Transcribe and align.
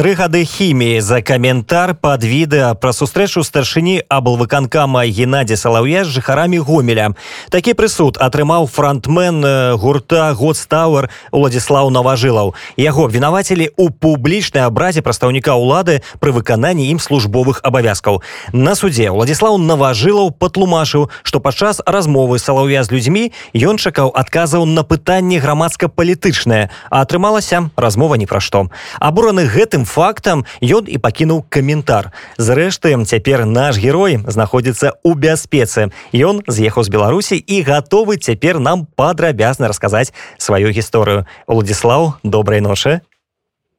Тры 0.00 0.14
гады 0.16 0.46
хіміі 0.48 1.04
за 1.04 1.20
каментар 1.20 1.92
пад 1.92 2.24
відэа 2.24 2.72
пра 2.80 2.88
сустрэчу 2.96 3.44
старшыні 3.44 4.00
аблвыканкама 4.08 5.04
Геннадзі 5.04 5.60
Салаўя 5.60 6.08
з 6.08 6.16
жыхарамі 6.16 6.56
гомеля. 6.56 7.12
Такі 7.52 7.76
прысуд 7.76 8.16
атрымаў 8.16 8.64
фронтмен 8.64 9.44
э, 9.44 9.76
гурта 9.76 10.32
Годстауэр 10.32 11.12
Уладзіслаў 11.36 11.92
Наважылаў. 11.92 12.56
Яго 12.80 13.12
вінавацілі 13.12 13.76
ў 13.76 13.92
публічнай 13.92 14.64
абразе 14.64 15.04
прадстаўніка 15.04 15.52
ўлады 15.60 16.00
пры 16.16 16.32
выкананні 16.32 16.88
ім 16.88 16.96
службовых 16.96 17.60
абавязкаў. 17.60 18.24
На 18.56 18.72
судзе 18.80 19.12
Уладзіслаў 19.12 19.60
Наважылаў 19.60 20.32
патлумачыў, 20.32 21.12
што 21.20 21.44
падчас 21.44 21.84
размовы 21.84 22.40
Салаўя 22.40 22.88
з 22.88 22.96
людзьмі 22.96 23.36
ён 23.52 23.76
чакаў 23.76 24.16
адказаў 24.16 24.64
на 24.64 24.80
пытанні 24.80 25.44
грамадска-палітычнае, 25.44 26.72
а 26.88 27.04
атрымалася 27.04 27.68
размова 27.76 28.16
ні 28.16 28.24
пра 28.24 28.40
што. 28.40 28.72
Абураны 28.96 29.44
гэтым 29.44 29.89
фактам 29.90 30.46
ён 30.62 30.86
і 30.86 30.96
пакінуў 31.02 31.42
каментар. 31.50 32.14
Зрэшты 32.38 32.94
цяпер 33.02 33.44
наш 33.44 33.82
герой 33.82 34.22
знаходзіцца 34.22 34.94
ў 35.02 35.12
бяспецы. 35.18 35.90
Ён 36.14 36.46
з'ехаў 36.46 36.86
з 36.86 36.94
беларусі 36.94 37.36
і 37.36 37.62
гатовы 37.66 38.22
цяпер 38.22 38.62
нам 38.62 38.86
падрабязна 38.94 39.66
расказаць 39.66 40.14
сваю 40.38 40.70
гісторыю. 40.70 41.26
Уладзіслаў 41.50 42.22
добрай 42.22 42.62
ношы 42.62 43.02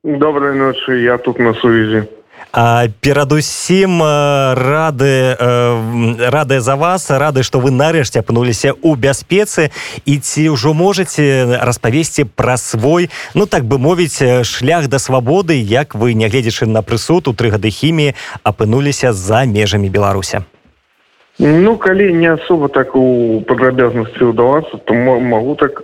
доброй 0.04 0.56
ночы 0.56 1.02
я 1.02 1.18
тут 1.18 1.40
на 1.40 1.54
сувязі 1.54 2.08
перадусім 2.52 4.02
рады 4.56 5.36
рады 6.20 6.60
за 6.60 6.76
вас 6.76 7.10
рады 7.10 7.44
што 7.44 7.60
вы 7.60 7.72
нарэшце 7.72 8.20
апынуліся 8.20 8.76
ў 8.76 8.96
бяспецы. 9.00 9.72
І 10.06 10.20
ці 10.20 10.50
ўжо 10.56 10.74
можаце 10.74 11.58
распавесці 11.64 12.28
пра 12.36 12.58
свой 12.58 13.10
ну 13.34 13.46
так 13.46 13.64
бы 13.64 13.80
мовіць 13.80 14.44
шлях 14.44 14.88
да 14.88 15.00
свабоды 15.00 15.56
як 15.56 15.96
вы 15.96 16.14
нягледзячы 16.14 16.66
на 16.68 16.82
прысуд 16.82 17.28
у 17.28 17.34
тры 17.34 17.56
гады 17.56 17.72
хіміі 17.72 18.16
апынуліся 18.44 19.14
за 19.14 19.46
межамі 19.46 19.90
беларуся 19.90 20.44
ну 21.40 21.78
калі 21.78 22.12
не 22.14 22.36
асоба 22.36 22.68
так 22.68 22.96
у 22.96 23.42
падрабязнасці 23.48 24.36
ўдавацца 24.36 24.78
то 24.84 24.94
могу 24.94 25.56
так 25.56 25.84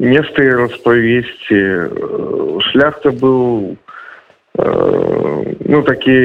нешта 0.00 0.42
распавесці. 0.42 1.60
Шлях-то 2.72 3.12
быў 3.12 3.76
ну 4.60 5.82
такі 5.82 6.18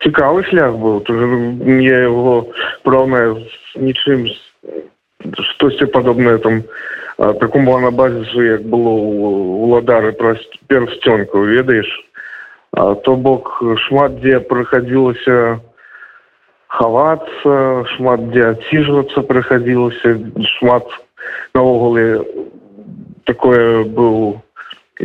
цікавы 0.00 0.44
шлях 0.48 0.76
быў 0.80 1.02
я 1.84 1.98
его 2.08 2.46
праўнаю 2.84 3.40
з 3.40 3.80
нічым 3.80 4.26
штосьці 5.52 5.86
падобнае 5.86 6.38
там 6.38 6.62
такому 7.40 7.78
на 7.80 7.90
базісу 7.90 8.42
як 8.42 8.62
было 8.64 8.92
уладары 9.66 10.12
пра 10.12 10.36
персцёнку 10.68 11.44
ведаеш 11.44 11.88
то 13.04 13.16
бок 13.16 13.60
шмат 13.88 14.20
дзе 14.20 14.40
прыхадзілася 14.40 15.60
хавацца 16.68 17.84
шмат 17.96 18.30
дзе 18.30 18.46
адсіжвацца 18.54 19.26
прыхадзілася 19.28 20.16
шмат 20.56 20.86
наогуле 21.54 22.24
такое 23.26 23.84
быў 23.84 24.40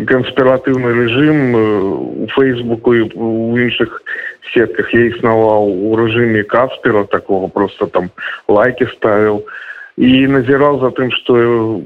канспіратыўны 0.03 0.91
рэжым 0.91 1.38
у 1.55 2.27
фейсбуку 2.35 2.93
і 2.93 3.01
у 3.15 3.55
іншых 3.55 4.03
сетках 4.51 4.91
я 4.93 5.07
існаваў 5.07 5.71
у 5.71 5.95
рэжыме 5.95 6.43
каспера 6.43 7.05
такого 7.05 7.47
просто 7.47 7.88
там 7.88 8.11
лайки 8.47 8.88
ставіў 8.91 9.47
і 9.95 10.27
назіраў 10.27 10.83
за 10.83 10.91
тым 10.91 11.11
что 11.16 11.81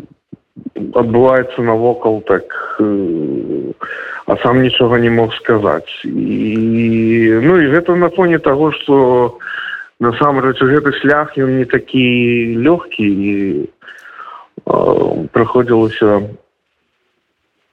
адбываецца 0.98 1.62
навокал 1.62 2.22
так 2.26 2.50
а 2.82 4.38
сам 4.42 4.62
нічога 4.62 4.98
не 4.98 5.14
мог 5.14 5.34
сказаць 5.38 5.94
і 6.04 7.40
ну 7.46 7.62
і 7.62 7.70
гэта 7.70 7.96
на 7.96 8.10
фоне 8.10 8.40
того 8.40 8.72
что 8.72 9.38
насамрэч 10.00 10.58
гэты 10.58 10.98
шлях 10.98 11.38
ён 11.38 11.62
не 11.62 11.66
такі 11.66 12.58
лёгкі 12.58 13.06
і 13.06 13.36
праходзілася 15.32 16.26
Ну, 16.26 16.49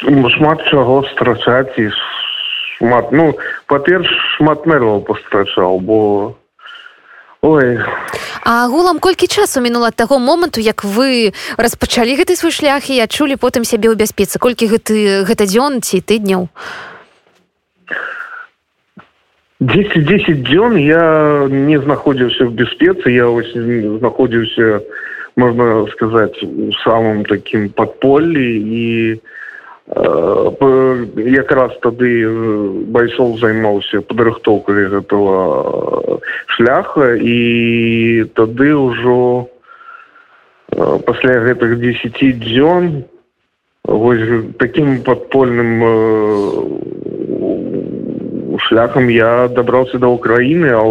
шмат 0.03 0.61
чаго 0.69 1.05
страчаць 1.13 1.73
і 1.79 1.89
шмат 2.77 3.13
ну 3.13 3.33
па-перш 3.67 4.09
шмат 4.37 4.67
нерваў 4.67 5.01
пастрачаў 5.01 5.81
бо 5.81 6.37
ой. 7.41 7.79
А 8.45 8.67
агулам 8.67 8.99
колькі 8.99 9.27
часу 9.27 9.61
мінула 9.61 9.91
таго 9.91 10.19
моманту 10.19 10.61
як 10.61 10.85
вы 10.85 11.33
распачалі 11.57 12.17
гэты 12.17 12.37
свой 12.37 12.53
шлях 12.53 12.91
і 12.91 13.01
адчулі 13.01 13.41
потым 13.41 13.65
сябе 13.65 13.89
ў 13.89 13.97
бяспецы? 13.97 14.39
Колькі 14.39 14.69
гэты 14.69 15.25
гэта 15.25 15.49
дзён 15.49 15.81
ці 15.81 16.05
тыдняў? 16.05 16.53
Десять 19.61 20.05
десять 20.05 20.45
дзён 20.45 20.77
я 20.77 21.49
не 21.49 21.81
знаходзіўся 21.81 22.45
в 22.45 22.53
бяспецы 22.53 23.09
я 23.09 23.33
ось 23.33 23.57
знаходзіўся 23.57 24.85
можна 25.41 25.89
сказаць 25.97 26.37
у 26.45 26.69
самым 26.85 27.25
такім 27.25 27.73
падполлі 27.73 28.45
і 28.61 28.85
якраз 29.87 31.79
тады 31.83 32.11
байсол 32.91 33.39
займаўся 33.39 34.03
падрыхтоўкай 34.03 34.91
гэтага 34.91 36.19
шляха 36.57 37.15
і 37.15 38.27
тады 38.35 38.75
ўжо 38.75 39.47
пасля 41.07 41.39
гэтых 41.47 41.79
десяти 41.79 42.33
дзён 42.35 43.05
вось 43.87 44.27
таким 44.59 45.03
падпольным 45.07 45.79
шляхам 48.67 49.07
я 49.09 49.47
дабраўся 49.49 50.03
да 50.03 50.11
ўкраіны 50.11 50.75
а 50.75 50.83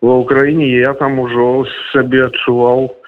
ва 0.00 0.14
ўкраіне 0.24 0.66
я 0.80 0.94
там 0.96 1.20
ужо 1.20 1.68
сабе 1.92 2.24
адчуваў 2.24 3.01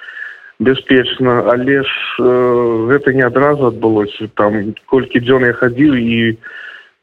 бяспечна 0.59 1.51
але 1.51 1.83
ж 1.83 1.91
э, 2.21 2.87
гэта 2.91 3.13
не 3.13 3.23
адразу 3.23 3.67
адбылося. 3.67 4.29
Там 4.35 4.75
колькі 4.87 5.21
дзён 5.21 5.45
я 5.45 5.53
хадзіў 5.53 5.95
і 5.99 6.39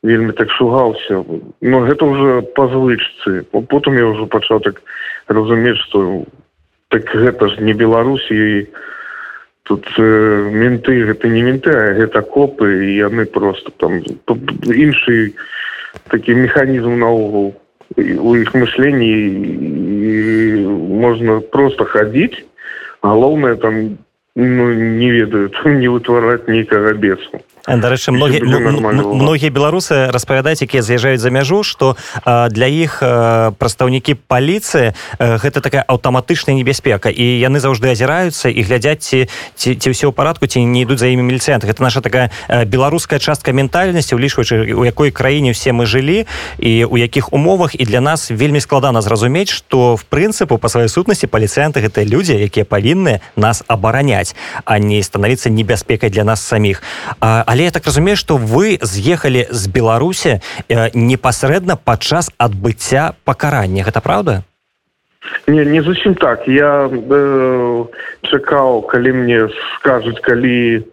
вельмі 0.04 0.32
так 0.34 0.52
шугаўся. 0.52 1.24
Но 1.62 1.80
гэта 1.82 2.06
уже 2.06 2.42
па 2.56 2.68
звычцы. 2.68 3.44
Потым 3.52 3.98
я 3.98 4.08
ўжо 4.08 4.26
пачаў 4.28 4.62
так 4.62 4.82
разумець 5.28 5.80
что 5.88 6.24
так 6.88 7.08
гэта 7.12 7.48
ж 7.48 7.60
не 7.60 7.74
беларусі 7.74 8.36
і 8.36 8.68
тут 9.64 9.86
э, 10.00 10.50
менты 10.52 11.04
гэта 11.12 11.28
не 11.28 11.44
менты 11.44 11.72
а 11.72 11.94
гэта 11.94 12.22
копы 12.22 12.88
і 12.88 12.96
яны 12.96 13.26
просто 13.26 13.72
там 13.78 14.00
іншы 14.68 15.36
такі 16.08 16.36
механізм 16.36 17.00
наогул. 17.00 17.56
У 18.00 18.36
іх 18.40 18.56
мышленні 18.56 19.12
можна 21.04 21.44
просто 21.52 21.84
хадзіць 21.84 22.48
галоўнае 23.04 23.56
там 23.56 23.98
ну, 24.36 24.74
не 24.74 25.10
ведаюць 25.12 25.66
не 25.82 25.90
вытвараць 25.90 26.48
нейкага 26.48 26.94
бесу 26.94 27.42
дарэчы 27.68 28.12
многі 28.12 28.42
многія 28.42 29.52
беларусы 29.54 30.10
распавядаюць 30.10 30.62
якія 30.66 30.82
з'язджаюць 30.82 31.22
за 31.22 31.30
мяжу 31.30 31.62
што 31.64 31.96
для 32.26 32.68
іх 32.68 32.98
прадстаўнікі 33.58 34.18
паліцыі 34.26 34.94
гэта 35.20 35.62
такая 35.62 35.84
аўтаматычная 35.86 36.58
небяспека. 36.58 37.10
І 37.10 37.24
яны 37.38 37.60
заўжды 37.62 37.94
азіраюцца 37.94 38.50
і 38.50 38.62
глядзяць 38.66 39.06
ці 39.06 39.30
ці, 39.56 39.70
ці 39.76 39.88
ўсё 39.94 40.10
ў 40.10 40.14
парадку 40.14 40.48
ці 40.48 40.66
не 40.66 40.82
ідуць 40.82 41.00
за 41.00 41.08
імі 41.14 41.22
міліцыянты. 41.30 41.70
Гэта 41.70 41.84
наша 41.84 42.02
такая 42.02 42.32
беларуская 42.66 43.20
частка 43.20 43.54
ментальнасці 43.54 44.16
улічваючы 44.16 44.74
у 44.74 44.84
якой 44.86 45.12
краіне 45.12 45.54
все 45.54 45.72
мы 45.72 45.86
жылі 45.86 46.26
і 46.58 46.86
у 46.86 46.98
якіх 46.98 47.34
умовах. 47.34 47.78
І 47.78 47.86
для 47.86 48.02
нас 48.02 48.32
вельмі 48.32 48.62
складана 48.62 49.02
зразумець 49.02 49.50
што 49.54 49.96
в 49.96 50.04
прынцыпу 50.10 50.58
па 50.58 50.68
сваёй 50.68 50.90
сутнасці 50.90 51.28
паліцыянты 51.28 51.82
гэта 51.82 52.02
людзі 52.10 52.42
якія 52.42 52.66
павінны 52.66 53.22
нас 53.36 53.64
абараняць 53.68 54.34
а 54.66 54.80
не 54.80 55.04
становіцца 55.04 55.50
небяспекай 55.50 56.10
для 56.10 56.24
нас 56.24 56.42
саміх. 56.42 56.82
А 57.20 57.44
але 57.52 57.64
я 57.64 57.72
так 57.72 57.86
разумею 57.86 58.16
что 58.16 58.38
вы 58.38 58.80
з'ехалі 58.82 59.48
з 59.52 59.68
беларусі 59.68 60.40
э, 60.70 60.88
непасрэдна 60.96 61.76
падчас 61.76 62.32
адбыцця 62.38 63.12
пакарання. 63.26 63.84
Гэта 63.84 64.00
правда 64.00 64.44
не 65.48 65.66
не 65.66 65.82
зусім 65.84 66.16
так. 66.16 66.48
Я 66.48 66.88
э, 66.88 67.86
чакаў 68.24 68.88
калі 68.88 69.12
мне 69.12 69.50
скажуць 69.76 70.24
калі 70.24 70.88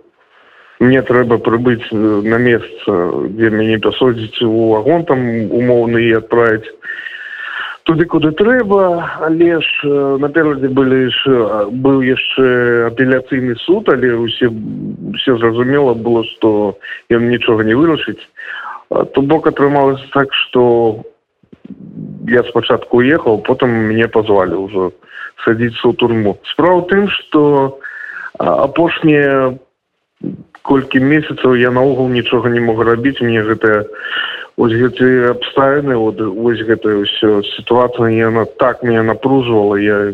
мне 0.81 1.02
трэба 1.02 1.38
прыбыць 1.38 1.87
на 1.94 2.38
месца 2.43 2.90
дзе 3.38 3.50
мяне 3.55 3.78
пасодзіць 3.78 4.43
у 4.43 4.75
вагон 4.75 5.06
там 5.06 5.22
умоўны 5.55 6.10
і 6.10 6.19
адправіць 6.19 6.75
туды 7.88 8.05
куды 8.05 8.31
трэба 8.37 9.00
але 9.25 9.61
ж 9.64 9.88
наперадзе 10.20 10.69
былі 10.69 11.08
ж 11.08 11.20
быў 11.73 12.05
яшчэ 12.05 12.44
апеляцыйны 12.93 13.56
суд 13.64 13.88
але 13.88 14.12
усе 14.12 14.52
все 15.17 15.37
зразумела 15.40 15.94
было 15.96 16.20
что 16.37 16.76
ён 17.08 17.32
нічога 17.32 17.64
не 17.64 17.73
вырашыць. 17.73 18.20
То 18.93 19.23
бок 19.25 19.49
атрымалось 19.49 20.05
так 20.12 20.29
что 20.35 21.00
я 22.29 22.44
спачатку 22.44 23.00
уехал 23.00 23.40
потым 23.40 23.73
мне 23.88 24.05
позвалі 24.05 24.69
ўжо 24.69 24.93
садіцца 25.49 25.88
ў 25.88 25.96
турму 25.96 26.37
справа 26.52 26.84
тым 26.93 27.08
что 27.08 27.81
апошнія 28.37 29.56
колькі 30.61 31.00
месяцаў 31.00 31.56
я 31.56 31.73
наогул 31.73 32.12
нічога 32.12 32.52
не 32.52 32.61
мог 32.61 32.84
рабіць 32.84 33.25
мне 33.25 33.41
гэтая 33.41 33.88
ось 34.58 34.75
гэты 34.75 35.31
абставіны 35.31 35.94
вот 35.94 36.19
ось 36.20 36.60
гэта 36.66 36.90
ўсё 36.99 37.46
сітуацыя 37.55 38.10
яна 38.10 38.44
так 38.58 38.82
меня 38.82 39.06
напружвала 39.06 39.78
я 39.78 40.10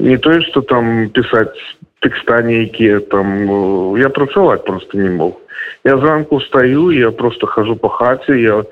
не 0.00 0.16
тое 0.16 0.40
что 0.48 0.64
там 0.64 1.12
пісаць 1.12 1.52
тэкста 2.00 2.40
нейкія 2.40 3.04
там 3.12 3.96
я 4.00 4.08
працаваць 4.08 4.64
просто 4.64 4.96
не 4.96 5.10
мог. 5.10 5.36
Я 5.84 5.98
зранку 5.98 6.40
стаю 6.40 6.90
я 6.90 7.10
просто 7.10 7.46
хожу 7.46 7.76
по 7.76 7.88
хаце 7.88 8.40
я 8.40 8.64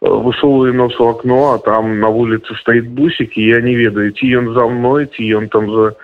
высовываю 0.00 0.74
нос 0.74 0.98
у 0.98 1.06
окно 1.06 1.54
а 1.54 1.58
там 1.58 2.00
на 2.00 2.10
вуліцы 2.10 2.58
стаіць 2.58 2.90
бусік 2.90 3.38
і 3.38 3.46
я 3.54 3.60
не 3.62 3.78
ведаю 3.78 4.10
ці 4.10 4.26
ён 4.34 4.50
за 4.54 4.66
мной 4.66 5.06
ці 5.14 5.22
ён 5.38 5.48
там 5.48 5.70
за 5.70 5.94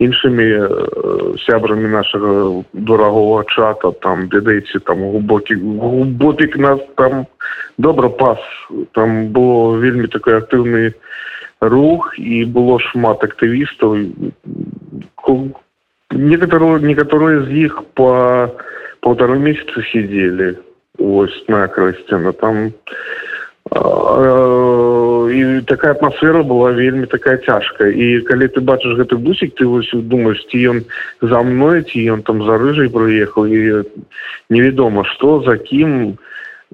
іншымі 0.00 0.46
э, 0.48 0.66
сябрамі 1.44 1.88
нашага 1.92 2.64
дорогого 2.72 3.44
чата 3.44 3.92
там 4.00 4.28
ведаеце 4.32 4.80
там 4.80 5.04
глубокі 5.04 5.54
глубокік 5.54 6.56
нас 6.56 6.80
там 6.96 7.26
добра 7.78 8.08
пас. 8.08 8.40
Там 8.92 9.28
было 9.28 9.76
вельмі 9.76 10.08
такой 10.08 10.40
актыўны 10.40 10.94
рух 11.60 12.14
і 12.16 12.44
было 12.44 12.80
шмат 12.80 13.24
актывістаў. 13.24 14.08
Некаторые 16.10 16.80
некаторые 16.80 17.44
з 17.44 17.68
іх 17.68 17.84
по 17.94 18.48
полтора 19.00 19.36
месяца 19.36 19.82
сидели 19.92 20.58
ось 20.98 21.44
на 21.48 21.68
красцена 21.68 22.32
там 22.32 22.72
і 23.70 25.60
такая 25.66 25.92
атмасфера 25.92 26.42
была 26.42 26.70
вельмі 26.72 27.06
такая 27.06 27.36
цяжкая 27.36 27.90
і 27.92 28.20
калі 28.26 28.48
ты 28.48 28.60
бачыш 28.60 28.96
гэты 28.98 29.16
бусік 29.16 29.54
ты 29.54 29.66
вось 29.66 29.90
думаешь 29.92 30.42
ці 30.50 30.58
ён 30.74 30.78
за 31.22 31.42
мной 31.42 31.82
ці 31.84 32.00
ён 32.10 32.22
там 32.22 32.42
за 32.42 32.58
рыжай 32.58 32.88
прыехаў 32.88 33.46
і 33.46 33.84
невядома 34.50 35.04
что 35.04 35.42
за 35.46 35.56
кім 35.56 36.18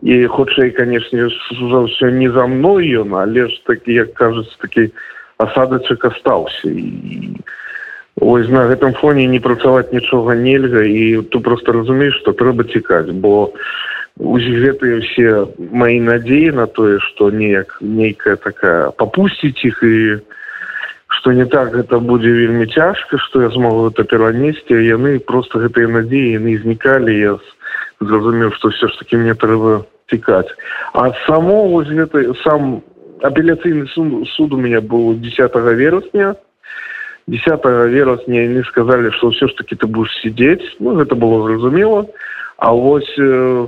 і 0.02 0.26
хутчэй 0.26 0.70
канешне 0.70 1.28
за 1.28 1.78
ўсё 1.84 2.10
не 2.14 2.30
за 2.30 2.46
мной 2.46 2.88
ён 3.02 3.12
але 3.18 3.48
ж 3.48 3.60
такі 3.66 3.92
як 3.92 4.14
кажуць 4.14 4.56
такі 4.62 4.88
асадачык 5.36 6.04
астаўся 6.04 6.70
і 6.70 7.36
ось 8.16 8.48
на 8.48 8.64
гэтым 8.72 8.96
фоне 8.96 9.26
не 9.26 9.40
працаваць 9.40 9.92
нічога 9.92 10.32
нельга 10.38 10.80
і 10.80 11.28
tu 11.28 11.40
просто 11.40 11.72
разумееш 11.72 12.16
что 12.22 12.32
трэба 12.32 12.64
цікаць 12.64 13.12
бо 13.12 13.52
гэтыя 14.18 15.00
все 15.00 15.48
мои 15.58 16.00
надзеі 16.00 16.50
на 16.52 16.66
тое 16.66 16.98
что 17.00 17.30
неяк 17.30 17.78
нейкая 17.80 18.36
такая 18.36 18.90
попусціць 18.90 19.64
іх 19.64 19.82
і 19.82 20.20
что 21.08 21.32
не 21.32 21.44
так 21.44 21.72
гэта 21.72 21.98
будзе 22.00 22.32
вельмі 22.32 22.66
цяжка 22.66 23.18
что 23.18 23.42
я 23.42 23.50
смогу 23.50 23.88
это 23.88 24.04
перанесці 24.04 24.72
яны 24.72 25.18
просто 25.20 25.58
гэтыя 25.58 25.88
надзеі 25.88 26.40
яны 26.40 26.56
знікалі 26.58 27.12
я 27.12 27.38
зразумеў 28.00 28.52
что 28.52 28.68
все 28.68 28.88
ж 28.88 28.98
таки 28.98 29.16
мне 29.16 29.34
трэба 29.34 29.84
цікаць 30.08 30.48
а 30.94 31.12
само 31.26 31.68
вось 31.68 31.88
гэта 31.88 32.34
сам 32.42 32.82
апеляцыйны 33.22 33.86
суд 33.88 34.28
суд 34.28 34.52
у 34.54 34.56
меня 34.56 34.80
был 34.80 35.14
10 35.14 35.54
верасня 35.76 36.36
10 37.26 37.64
верасня 37.92 38.48
яны 38.48 38.64
сказали 38.64 39.10
что 39.10 39.30
все 39.30 39.48
ж 39.48 39.54
таки 39.54 39.74
ты 39.74 39.86
будешь 39.86 40.14
сидеть. 40.22 40.62
Ну 40.78 40.94
гэта 40.94 41.14
было 41.14 41.46
зразумела 41.48 42.06
а 42.56 42.72
вось 42.72 43.12
э, 43.18 43.66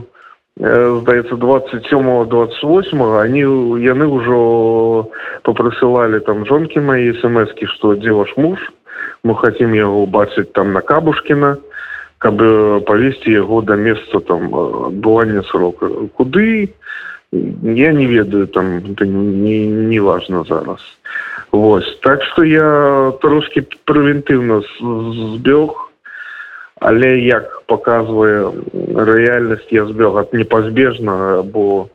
здаецца 0.59 1.37
27 1.37 2.27
28 2.27 3.03
они 3.23 3.43
яны 3.79 4.07
ўжо 4.11 5.07
попрысылалі 5.47 6.19
там 6.27 6.47
жонкі 6.47 6.83
мои 6.83 7.15
смски 7.15 7.67
что 7.67 7.95
дзе 7.95 8.11
ваш 8.11 8.35
муж 8.37 8.59
мы 9.23 9.39
хотим 9.39 9.73
яго 9.73 10.03
убачыць 10.03 10.51
там 10.53 10.73
на 10.73 10.81
кабушкіна 10.81 11.59
каб 12.19 12.43
павесці 12.91 13.31
яго 13.31 13.63
до 13.63 13.77
месца 13.77 14.19
там 14.19 14.51
адбывання 14.51 15.47
срока 15.47 15.87
куды 16.19 16.75
я 17.31 17.93
не 17.93 18.07
ведаю 18.07 18.49
там 18.49 18.83
это 18.83 19.07
не 19.07 19.67
не 19.67 20.01
важно 20.01 20.43
зараз 20.43 20.83
вось 21.53 21.99
так 22.03 22.23
что 22.23 22.43
я 22.43 23.13
трошки 23.23 23.63
прэвентыўна 23.87 24.63
збег 25.39 25.88
але 26.81 27.19
як 27.21 27.63
показвае 27.67 28.53
рэальнасць 28.95 29.71
я 29.71 29.87
збег 29.87 30.17
ад 30.17 30.33
непазбежнага 30.33 31.43
бо 31.43 31.89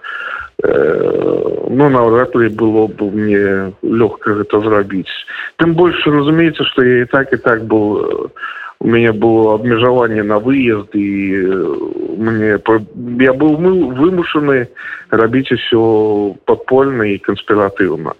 э, 0.64 1.68
ну 1.70 1.90
наўрад 1.90 2.36
ли 2.36 2.50
было 2.50 2.88
бы 2.88 3.12
мне 3.12 3.74
лёгка 3.82 4.36
гэта 4.40 4.60
зрабіць. 4.60 5.12
Тым 5.58 5.74
больш 5.74 6.06
разумеецца 6.06 6.64
что 6.64 6.84
я 6.84 7.04
і 7.04 7.06
так 7.06 7.34
і 7.34 7.38
так 7.38 7.64
был 7.64 8.32
у 8.80 8.88
мяне 8.88 9.14
было 9.14 9.56
абмежаванне 9.56 10.24
на 10.24 10.40
выезд 10.40 10.92
і 10.94 11.08
мне 12.20 12.60
я 13.24 13.34
быў 13.34 13.58
мы 13.58 13.72
вымушаны 13.96 14.68
рабіць 15.10 15.52
усё 15.56 16.36
падпольна 16.46 17.08
і 17.16 17.18
канспіратыўна. 17.18 18.14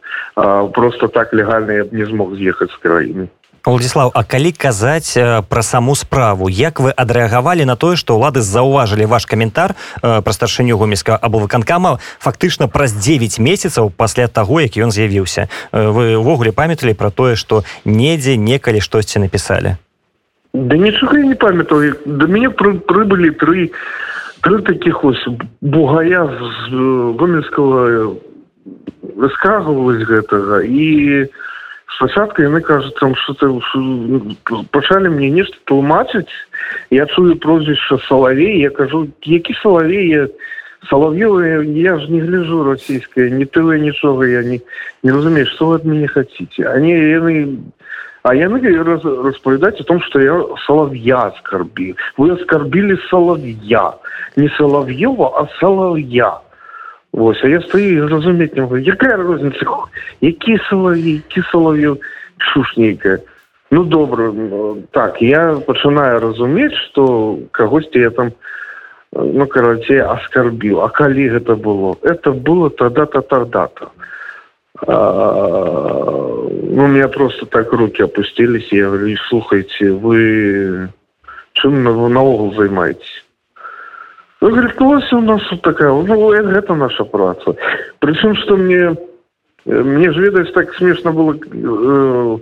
Просто 0.74 1.08
так 1.08 1.34
легальна 1.34 1.84
я 1.84 1.84
б 1.84 1.92
не 1.92 2.06
змог 2.06 2.36
з'ехаць 2.36 2.72
з 2.72 2.80
краіны 2.80 3.28
Владислав 3.66 4.12
А 4.14 4.24
калі 4.24 4.52
казаць 4.52 5.16
пра 5.48 5.62
саму 5.64 5.96
справу 5.96 6.50
як 6.50 6.84
вы 6.84 6.92
адрэагавалі 6.92 7.64
на 7.64 7.76
тое 7.80 7.96
што 7.96 8.20
ўлады 8.20 8.44
заўважылі 8.44 9.08
ваш 9.08 9.24
каментар 9.24 9.76
пра 10.02 10.32
старшыню 10.36 10.76
гомельска 10.76 11.16
або 11.16 11.40
выканкама 11.40 12.00
фактычна 12.20 12.68
праз 12.68 12.92
9 12.92 13.40
месяцаў 13.40 13.88
пасля 13.96 14.28
таго 14.28 14.60
як 14.60 14.76
ён 14.76 14.92
з'явіўся? 14.92 15.48
Вы 15.72 16.20
ўвогуле 16.20 16.52
памяталі 16.52 16.92
пра 16.92 17.08
тое 17.08 17.40
што 17.40 17.64
недзе 17.88 18.36
некалі 18.36 18.84
штосьці 18.84 19.24
напісалі? 19.24 19.80
Да 20.54 20.76
нічога 20.76 21.24
не 21.24 21.36
памятаю 21.40 21.96
да 22.04 22.28
мяне 22.28 22.52
пры, 22.52 22.84
прыбылі 22.84 23.32
тры 23.40 23.72
тры 24.44 24.60
таких 24.60 25.08
ось 25.08 25.24
бугая 25.62 26.28
з 26.28 26.76
гомельского 27.16 28.20
раскагваюць 29.16 30.04
гэтага. 30.04 30.68
І 30.68 31.32
спачатку 31.96 32.42
яны 32.42 32.62
кажуць 32.62 32.96
там 33.00 33.16
что 33.16 33.34
ты 33.34 33.48
пачалі 34.72 35.10
мне 35.10 35.30
нешта 35.30 35.58
тлумачыць 35.66 36.32
я 36.90 37.06
чую 37.06 37.38
прозвішча 37.38 37.98
салавей 38.08 38.60
я 38.60 38.70
кажу 38.70 39.08
які 39.24 39.54
салавей 39.62 40.10
я 40.10 40.28
салав'ёвы 40.90 41.66
я 41.78 41.98
ж 42.00 42.10
не 42.10 42.22
гляжу 42.22 42.64
расійская 42.64 43.30
не 43.30 43.46
тылы 43.46 43.80
нічога 43.80 44.26
я 44.26 44.44
не 44.44 44.62
не 45.04 45.12
разумею 45.12 45.46
что 45.48 45.68
вы 45.68 45.76
ад 45.76 45.86
мяне 45.86 46.08
хаце 46.08 46.48
они 46.66 46.92
яны 46.92 47.60
а 48.24 48.36
яны 48.36 48.60
раз, 48.84 49.04
распавядаць 49.04 49.80
о 49.82 49.84
том 49.84 50.02
что 50.02 50.20
я 50.20 50.40
салав'я 50.66 51.32
скарбі 51.40 51.96
вы 52.18 52.32
аскарбілі 52.32 52.98
салав'я 53.10 53.94
не 54.36 54.50
салав'ёва 54.58 55.32
а 55.40 55.48
салав'я 55.60 56.40
Вось, 57.14 57.44
а 57.44 57.48
я 57.48 57.62
стою 57.62 58.08
разумець 58.08 58.56
не 58.56 58.82
якая 58.82 59.18
розніца 59.18 59.66
які 60.22 60.58
салаві 60.70 61.22
кі 61.30 61.42
салав'ю 61.52 62.02
шушнейкая 62.38 63.20
ну 63.70 63.84
добра 63.86 64.34
так 64.92 65.22
я 65.22 65.62
пачынаю 65.68 66.20
разумець 66.20 66.74
что 66.90 67.38
кагосьці 67.52 68.00
я 68.00 68.10
там 68.10 68.32
ну 69.14 69.46
карацей 69.46 70.02
аскарбіў 70.02 70.82
а 70.82 70.90
калі 70.90 71.30
гэта 71.38 71.56
было 71.56 71.94
это 72.02 72.34
было 72.34 72.70
тогда 72.70 73.06
то 73.06 73.22
тогда-то 73.22 73.92
ну 76.74 76.88
меня 76.88 77.08
просто 77.10 77.46
так 77.46 77.74
руки 77.74 78.02
опустились 78.02 78.72
я 78.72 78.90
говорю 78.90 79.18
слухайте 79.30 79.92
вы 79.92 80.90
чым 81.54 81.84
наогул 81.84 82.56
займаетесь 82.56 83.23
Ну, 84.44 84.50
говорит, 84.50 84.82
у 84.82 85.22
нас 85.22 85.42
такая, 85.62 85.90
ну, 85.90 86.34
это 86.34 86.76
наша 86.76 87.06
праца. 87.06 87.56
Причем, 88.00 88.36
что 88.36 88.58
мне, 88.58 88.94
мне 89.64 90.12
же, 90.12 90.22
видать, 90.22 90.54
так 90.54 90.76
смешно 90.76 91.14
было, 91.14 91.34
э, 91.34 92.38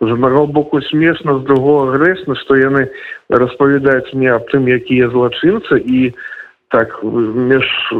уже 0.00 0.16
на 0.16 0.28
глубоко 0.28 0.80
смешно, 0.80 1.38
с 1.38 1.44
другого 1.44 1.92
грешно, 1.92 2.34
что 2.34 2.56
яны 2.56 2.90
распавядаюць 3.28 4.12
мне 4.12 4.32
аб 4.32 4.50
тым, 4.50 4.66
якія 4.66 5.06
злачынцы, 5.06 5.78
і 5.78 6.14
так 6.66 6.98
меж 7.04 7.94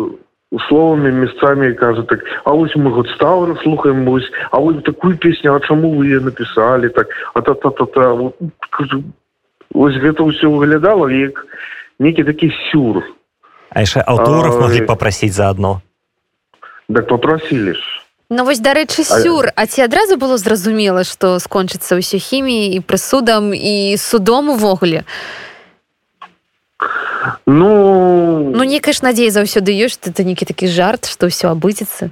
словамі 0.66 1.12
месцамі 1.12 1.72
кажа 1.78 2.02
так 2.02 2.24
а 2.42 2.50
вось 2.50 2.74
мы 2.74 2.90
год 2.90 3.06
стаў 3.14 3.62
слухаем 3.62 4.04
вось 4.06 4.26
а 4.50 4.58
вы 4.58 4.82
такую 4.82 5.18
песню 5.18 5.54
а 5.54 5.60
чаму 5.60 5.94
вы 5.94 6.06
ее 6.06 6.20
написали 6.20 6.88
так? 6.88 7.06
А 7.34 7.42
та 7.42 7.54
та 7.54 7.70
та 7.70 7.86
та 7.86 8.12
вось 9.70 9.98
гэта 10.02 10.22
ўсё 10.22 10.50
выглядала 10.50 11.06
як 11.10 11.46
некі 11.98 12.24
такі 12.24 12.50
сюр 12.70 13.06
А 13.76 13.84
яшчэ 13.84 14.00
аўторов 14.00 14.56
могли 14.60 14.80
попросить 14.80 15.34
заодно 15.36 15.82
так 16.92 17.08
попросили 17.08 17.72
ж. 17.72 17.80
Ну 18.30 18.44
вось 18.44 18.58
дарэчы 18.58 19.04
сюр 19.04 19.52
а 19.54 19.66
ці 19.66 19.82
адразу 19.86 20.16
было 20.18 20.36
зразумела 20.38 21.04
што 21.04 21.38
скончыцца 21.38 21.94
ўсё 21.94 22.18
хіміі 22.18 22.74
і 22.74 22.78
прысудам 22.82 23.54
і 23.54 23.94
судом 23.98 24.50
увогуле? 24.50 25.06
Ну 27.46 28.50
ну 28.50 28.62
некая 28.64 28.94
ж 28.96 29.06
надзея 29.06 29.30
заўсёды 29.30 29.70
ёсць 29.76 30.02
это 30.02 30.26
некі 30.26 30.48
такі 30.48 30.66
жарт 30.66 31.06
што 31.06 31.30
ўсё 31.30 31.54
абыдзецца. 31.54 32.10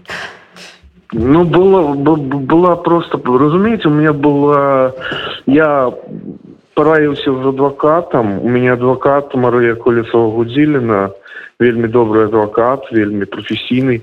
Ну 1.11 1.45
было 1.45 1.95
была 1.95 2.77
просто 2.77 3.19
разумееце 3.19 3.89
у 3.89 3.95
меня 3.95 4.13
была 4.13 4.95
я 5.47 5.91
параіўся 6.75 7.31
з 7.43 7.43
адвакатам 7.51 8.39
у 8.39 8.49
мяне 8.49 8.79
адвакат 8.79 9.35
Марыя 9.35 9.75
колесова 9.75 10.31
гудзіліна 10.31 11.11
вельмі 11.61 11.89
добрый 11.89 12.27
адвакат 12.27 12.91
вельмі 12.93 13.25
прафесійны. 13.25 14.03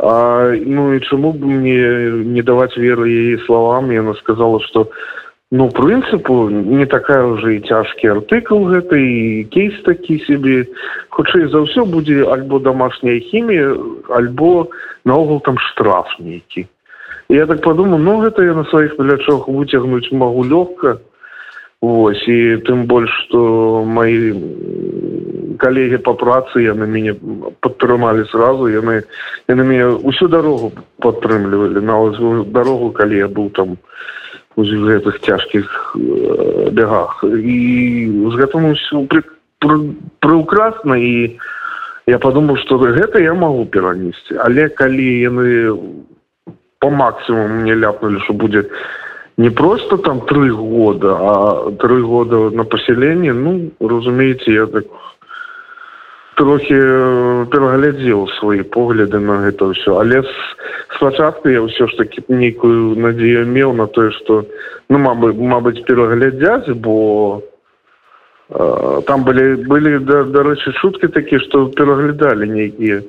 Ну 0.00 0.94
і 0.94 1.00
чаму 1.00 1.32
б 1.32 1.44
мне 1.44 2.24
не 2.24 2.42
даваць 2.42 2.76
веры 2.76 3.08
яе 3.08 3.38
словам? 3.46 3.90
Яна 3.90 4.14
сказала 4.14 4.60
что 4.60 4.90
ну 5.50 5.68
прынцыпу 5.68 6.48
не 6.48 6.86
такая 6.86 7.24
уже 7.24 7.56
і 7.56 7.64
цяжкі 7.66 8.20
артыкул 8.20 8.70
гэта 8.70 8.96
і 8.96 9.44
кейс 9.50 9.74
такі 9.82 10.22
сябе. 10.26 10.68
Хутчэй 11.10 11.48
за 11.50 11.64
ўсё 11.66 11.84
будзе 11.88 12.28
альбо 12.28 12.60
домашняя 12.60 13.18
хімія 13.18 13.74
альбо 14.14 14.70
наогул 15.04 15.40
там 15.40 15.58
штраф 15.58 16.06
нейкі. 16.20 16.68
Я 17.28 17.46
так 17.46 17.62
подумал 17.62 17.98
ну 17.98 18.20
гэта 18.20 18.44
я 18.44 18.54
на 18.54 18.64
сваіх 18.64 18.96
плячах 18.96 19.48
выцягнуць 19.48 20.12
магу 20.12 20.44
лёгка. 20.44 21.00
Вось 21.80 22.22
і 22.28 22.60
тым 22.68 22.84
больш 22.84 23.08
што 23.24 23.82
мои 23.88 24.36
калегі 25.60 26.00
по 26.00 26.14
працы 26.16 26.64
яны 26.64 26.88
мяне 26.88 27.12
падтрымалі 27.60 28.24
сразу 28.32 28.70
яны 28.72 29.04
яны 29.52 29.62
мяне 29.68 29.86
ўсю 30.00 30.28
дарогу 30.32 30.72
падтрымлівалі. 31.04 31.84
На 31.84 32.00
дарогу 32.48 32.90
калі 32.96 33.20
я 33.20 33.28
быў 33.28 33.52
там 33.52 33.76
у 34.56 34.62
гэтых 34.64 35.20
цяжкіх 35.20 35.96
э, 35.96 36.70
бягах. 36.72 37.24
І 37.24 37.58
з 38.08 38.34
гэтым 38.40 38.74
прыукрасна 40.20 40.96
і 40.96 41.38
я 42.06 42.18
подумал 42.18 42.56
что 42.56 42.78
гэта 42.78 43.20
я 43.20 43.34
могу 43.34 43.66
перанесці. 43.66 44.40
Але 44.40 44.68
калі 44.68 45.08
яны 45.20 45.76
по 46.78 46.90
максимуму 46.90 47.60
мне 47.60 47.74
ляпнули 47.74 48.18
что 48.24 48.32
будет 48.32 48.70
не 49.36 49.50
просто 49.50 49.96
там 49.98 50.20
три 50.20 50.50
года 50.50 51.16
а 51.20 51.70
три 51.70 52.00
года 52.00 52.50
на 52.50 52.64
поселение 52.64 53.32
ну 53.32 53.70
разумеете 53.80 54.52
я 54.52 54.66
так 54.66 54.84
трохи 56.40 56.72
э, 56.72 57.46
пераглядзеў 57.52 58.26
свои 58.40 58.62
погляды 58.62 59.18
на 59.20 59.48
это 59.48 59.72
все 59.74 60.00
але 60.00 60.24
спачатку 60.96 61.52
я 61.52 61.60
ўсё 61.60 61.84
ж 61.84 62.00
таки 62.00 62.24
нейкую 62.32 62.96
надзею 62.96 63.44
меў 63.44 63.76
на 63.76 63.86
тое 63.86 64.08
что 64.16 64.48
ну 64.88 64.96
мабы 64.96 65.36
мабыць 65.36 65.84
пераглядзяць 65.84 66.72
бо 66.80 67.42
э, 68.48 69.02
там 69.06 69.24
были 69.28 69.60
были 69.68 70.00
дарэчы 70.00 70.72
шутки 70.80 71.12
такія 71.12 71.44
что 71.44 71.68
пераглядалі 71.76 72.48
нейкія 72.48 73.04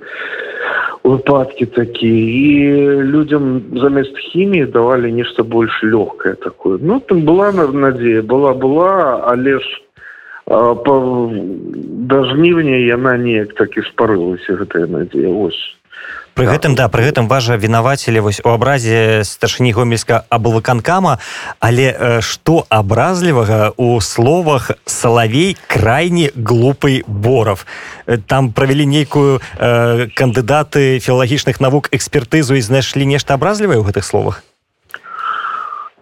выпадки 1.03 1.65
такие 1.65 2.19
и 2.35 3.01
людям 3.01 3.63
замест 3.79 4.15
химии 4.17 4.65
давали 4.65 5.09
нечто 5.09 5.43
больше 5.43 5.87
легкое 5.87 6.35
такое. 6.35 6.77
Ну 6.81 6.99
там 6.99 7.23
была 7.25 7.51
надея 7.51 8.21
была 8.21 8.53
была 8.53 9.23
а 9.23 9.35
лишь 9.35 9.81
по 10.45 11.29
дажнівня 12.11 12.77
яна 12.77 13.17
неяк 13.17 13.53
так 13.55 13.77
і 13.77 13.81
спарылася 13.87 14.57
гэтая 14.57 14.87
надзея 14.87 15.29
ось. 15.29 15.77
Пры 16.31 16.47
гэтым 16.47 16.75
да 16.79 16.87
пры 16.87 17.03
гэтым 17.03 17.27
важа 17.27 17.59
вінавацілі 17.59 18.23
вось 18.23 18.39
у 18.43 18.49
абразе 18.49 19.21
старшыні 19.27 19.75
гомельска 19.75 20.23
аблвыканкама 20.31 21.19
але 21.59 22.19
што 22.23 22.65
абразлівага 22.71 23.75
у 23.75 23.99
словах 23.99 24.71
салавей 24.85 25.57
крайне 25.67 26.31
глупый 26.35 27.03
боров 27.05 27.67
там 28.27 28.53
правялі 28.55 28.87
нейкую 28.87 29.41
э, 29.59 30.07
кандыдаты 30.15 31.03
філагічных 31.03 31.59
навук 31.59 31.91
экспертызу 31.91 32.55
і 32.55 32.63
знайшлі 32.63 33.05
нешта 33.05 33.35
абразлівае 33.35 33.83
ў 33.83 33.91
гэтых 33.91 34.07
словах? 34.07 34.43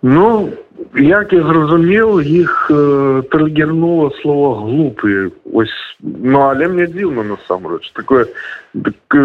Ну 0.02 0.54
як 0.96 1.34
я 1.34 1.44
зразумеў 1.44 2.20
іх 2.20 2.72
э, 2.72 3.24
трагернула 3.32 4.12
слова 4.22 4.62
глупые 4.64 5.32
ось 5.54 5.76
ну 6.00 6.40
але 6.48 6.68
мне 6.68 6.88
дзіўна 6.88 7.24
насамрэч 7.24 7.92
такое 7.94 8.28
так, 8.74 8.96
э, 9.16 9.20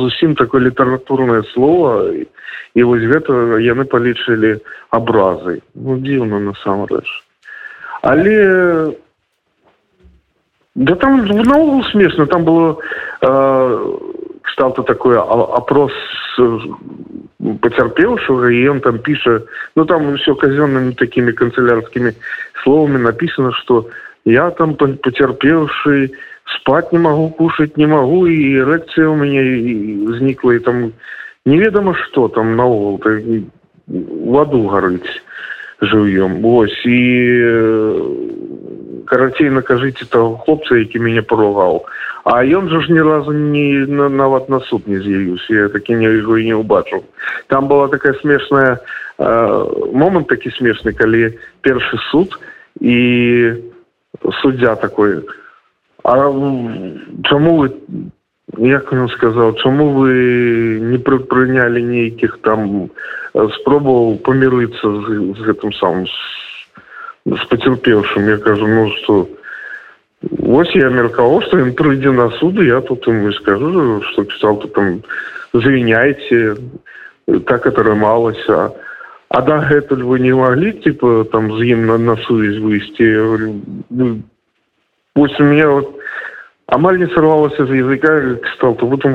зусім 0.00 0.34
такое 0.34 0.60
літаратурнае 0.60 1.42
слово. 1.54 2.12
І, 2.12 2.26
і 2.74 2.82
вось 2.82 3.02
гэта 3.02 3.58
яны 3.60 3.84
палічылі 3.84 4.60
абразы. 4.90 5.62
Ну 5.74 5.96
дзіўна 5.96 6.40
насамрэч. 6.40 7.08
Але 8.02 8.92
да 10.74 10.94
там 10.94 11.24
наогул 11.26 11.84
смешна. 11.84 12.26
Там 12.26 12.44
было 12.44 12.76
э, 13.22 13.96
кшталту 14.42 14.82
такое 14.82 15.18
опрос 15.20 15.92
поцярпеўшага 17.60 18.50
і 18.50 18.58
ён 18.74 18.80
там 18.80 18.98
піша 18.98 19.40
ну 19.76 19.84
там 19.84 20.14
все 20.16 20.34
казёнными 20.34 20.92
такими 20.92 21.32
канцелярскими 21.32 22.14
словами 22.62 22.98
написано 22.98 23.52
что 23.52 23.88
я 24.24 24.50
там 24.50 24.74
поцярпеўшы 24.74 26.10
спать 26.56 26.92
не 26.92 26.98
могу 26.98 27.30
кушать 27.30 27.76
не 27.76 27.86
могу 27.86 28.26
и 28.26 28.56
эрекция 28.56 29.08
у 29.08 29.16
меня 29.16 29.42
знікла 30.18 30.52
и 30.52 30.58
там 30.58 30.92
неведомо 31.44 31.94
что 31.94 32.28
там 32.28 32.56
наогул 32.56 33.00
в 33.86 34.38
аду 34.40 34.66
гарыць 34.66 35.22
жывьем 35.80 36.44
ось 36.44 36.82
і 36.84 36.98
карацей 39.06 39.50
накажыце 39.50 40.06
того 40.10 40.36
хлопца 40.36 40.74
які 40.74 40.98
мяне 40.98 41.22
поругаў 41.22 41.86
а 42.26 42.42
ён 42.42 42.66
жа 42.66 42.80
ж 42.82 42.90
ні 42.90 43.02
разу 43.06 43.30
не 43.30 43.86
на, 43.86 44.08
нават 44.10 44.48
на 44.50 44.58
суд 44.66 44.88
не 44.90 44.98
з'явіўся 44.98 45.54
я 45.54 45.68
такі 45.70 45.94
не 45.94 46.10
яго 46.10 46.34
і 46.42 46.50
не 46.50 46.58
ўбачыў. 46.58 47.06
Там 47.46 47.70
была 47.70 47.86
такая 47.86 48.18
смешная 48.18 48.82
э, 49.18 49.28
момант 49.94 50.26
такі 50.26 50.50
смешны 50.58 50.90
калі 50.90 51.38
першы 51.62 52.02
суд 52.10 52.34
і 52.82 53.62
суддзя 54.42 54.74
такой 54.74 55.22
чаму 56.02 57.50
вы 57.62 57.70
як 58.58 58.90
ён 58.90 59.06
сказаў 59.14 59.54
чаму 59.62 59.94
вы 59.94 60.82
не 60.82 60.98
прынялі 60.98 61.78
нейкіх 61.78 62.42
там 62.42 62.90
спробаваў 63.62 64.18
памірыцца 64.26 64.82
з, 64.82 65.30
з 65.30 65.40
гэтым 65.46 65.70
самым 65.78 66.10
з 67.26 67.42
пацярпеўшым? 67.54 68.26
Я 68.34 68.38
кажу 68.38 68.66
ну 68.66 68.90
что 68.98 69.30
Вось 70.30 70.74
я 70.74 70.90
меркаваў, 70.90 71.42
што 71.46 71.60
ён 71.62 71.74
прыйдзе 71.78 72.10
на 72.10 72.30
суды, 72.40 72.66
я 72.66 72.80
тут 72.80 73.06
ему 73.06 73.32
скажу, 73.38 74.02
што 74.10 74.24
пісаў 74.24 74.62
там 74.74 75.02
завіняйце, 75.52 76.56
так 77.46 77.66
атрымалася. 77.66 78.72
А 79.28 79.42
дагэтуль 79.42 80.02
вы 80.06 80.20
не 80.20 80.32
маглі 80.34 80.72
типа 80.82 81.26
там 81.32 81.50
з 81.58 81.66
ім 81.74 81.86
на, 81.86 81.98
на 81.98 82.16
сувязь 82.16 82.62
выйсці 82.62 83.06
вось 85.16 85.40
у 85.40 85.42
меня 85.42 85.68
вот 85.68 85.98
амаль 86.66 86.98
не 86.98 87.08
сорвалася 87.08 87.66
з 87.66 87.70
языка 87.74 88.38
стал 88.54 88.76
то 88.76 88.86
потом 88.86 89.12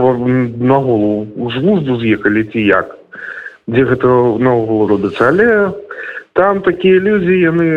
на 0.59 0.77
голову 0.77 1.49
з 1.51 1.63
вузду 1.63 1.95
з'ехалі 2.01 2.43
ці 2.43 2.59
як 2.59 2.97
дзе 3.67 3.85
гэта 3.85 4.07
наогул 4.39 4.87
робіцца 4.87 5.29
але 5.29 5.71
там 6.33 6.61
такія 6.61 6.99
людзі 6.99 7.39
яны 7.39 7.67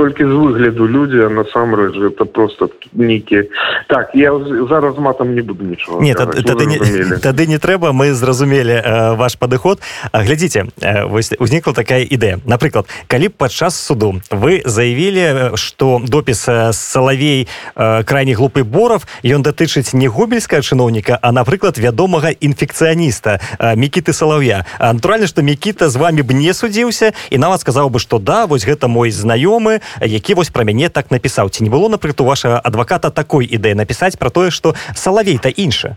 толькі 0.00 0.24
з 0.24 0.32
выгляду 0.32 0.88
людзі 0.88 1.28
насамрэч 1.28 1.92
это 2.00 2.24
просто 2.24 2.70
нейкі 2.92 3.52
так 3.88 4.10
я 4.14 4.32
зараз 4.68 4.96
матам 4.98 5.34
не 5.34 5.42
буду 5.42 5.64
нічого 5.64 6.00
нет 6.00 6.16
тады 6.16 6.64
не, 6.64 6.78
тады 7.22 7.46
не 7.46 7.58
трэба 7.58 7.92
мы 7.92 8.14
зразумелі 8.16 8.80
э, 8.80 9.16
ваш 9.20 9.36
падыход 9.36 9.84
глядзіце 10.12 10.64
э, 10.80 11.04
вось 11.04 11.36
узнікла 11.38 11.76
такая 11.76 12.00
ідэя 12.00 12.40
напрыклад 12.48 12.88
калі 13.12 13.28
падчас 13.28 13.76
суду 13.76 14.16
вы 14.30 14.62
заявілі 14.64 15.52
что 15.60 16.00
допіс 16.00 16.48
салавей 16.72 17.48
э, 17.76 18.02
крайне 18.04 18.32
глупы 18.32 18.64
боров 18.64 19.04
ён 19.20 19.44
датычыць 19.44 19.92
не 19.92 20.08
губельская 20.08 20.64
чыноўніка 20.64 21.18
а 21.20 21.28
напрыклад 21.32 21.76
вядомага 21.76 22.32
інфекцыяніста 22.32 23.36
э, 23.58 23.76
мікіты 23.76 24.16
салаўя. 24.16 24.64
Натуральна 24.80 25.26
что 25.26 25.42
мікіта 25.42 25.92
з 25.92 25.96
вами 25.96 26.22
б 26.22 26.32
не 26.32 26.54
судзіўся 26.54 27.12
і 27.28 27.36
нават 27.36 27.60
сказаў 27.60 27.92
бы 27.92 28.00
что 28.00 28.18
да 28.18 28.46
вось 28.46 28.64
гэта 28.64 28.88
мой 28.88 29.10
знаёмы 29.10 29.80
які 30.00 30.34
вось 30.34 30.50
пра 30.50 30.64
мяне 30.64 30.88
так 30.88 31.10
напісаў. 31.10 31.50
Ці 31.50 31.64
не 31.64 31.70
было 31.70 31.88
напрыклад 31.88 32.20
у 32.20 32.30
вашага 32.30 32.60
адваката 32.60 33.10
такой 33.10 33.46
ідэі 33.46 33.74
напісаць 33.74 34.16
пра 34.16 34.30
тое 34.30 34.50
што 34.50 34.74
салавей 34.94 35.38
та 35.38 35.48
інша 35.48 35.96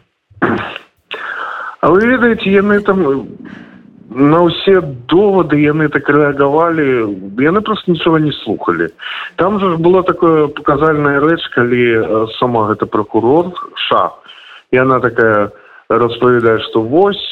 А 1.83 1.91
вы 1.91 2.07
ведаеце 2.07 2.47
яны 2.47 2.79
там 2.79 3.27
на 4.13 4.39
ўсе 4.45 4.79
довады 5.09 5.57
яны 5.57 5.89
так 5.89 6.07
рэагавалі 6.09 7.41
яны 7.41 7.61
просто 7.61 7.91
нічога 7.91 8.19
не 8.19 8.31
слухали 8.31 8.89
там 9.35 9.59
же 9.59 9.73
ж 9.73 9.77
была 9.77 10.03
такое 10.03 10.47
паказальная 10.47 11.19
рэч 11.19 11.41
калі 11.55 12.29
сама 12.39 12.69
гэта 12.69 12.85
прокурор 12.85 13.51
ша 13.89 14.13
і 14.71 14.77
она 14.77 14.99
такая 14.99 15.51
распавядае 15.89 16.59
што 16.69 16.81
вось 16.81 17.25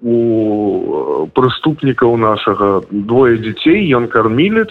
у 0.00 1.28
прыступнікаў 1.34 2.16
нашага 2.16 2.82
двое 2.90 3.38
дзяцей 3.38 3.82
ён 3.94 4.06
кармілец 4.06 4.70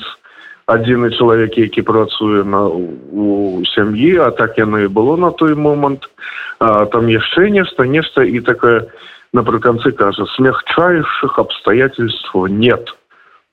адзіны 0.66 1.12
чалавек 1.18 1.58
які 1.58 1.82
працуе 1.82 2.44
на 2.44 2.68
у 2.68 3.62
сям'і 3.74 4.18
а 4.28 4.32
так 4.32 4.58
яно 4.58 4.80
і 4.80 4.88
было 4.88 5.18
на 5.18 5.32
той 5.32 5.56
момант 5.56 6.10
а, 6.60 6.86
там 6.86 7.10
яшчэ 7.10 7.50
нешта 7.50 7.86
нешта 7.86 8.24
і 8.24 8.40
такое 8.40 8.88
напрыканцы 9.34 9.92
кажа 9.92 10.26
смягчающих 10.36 11.40
обстоятельств 11.40 12.36
нет 12.36 12.96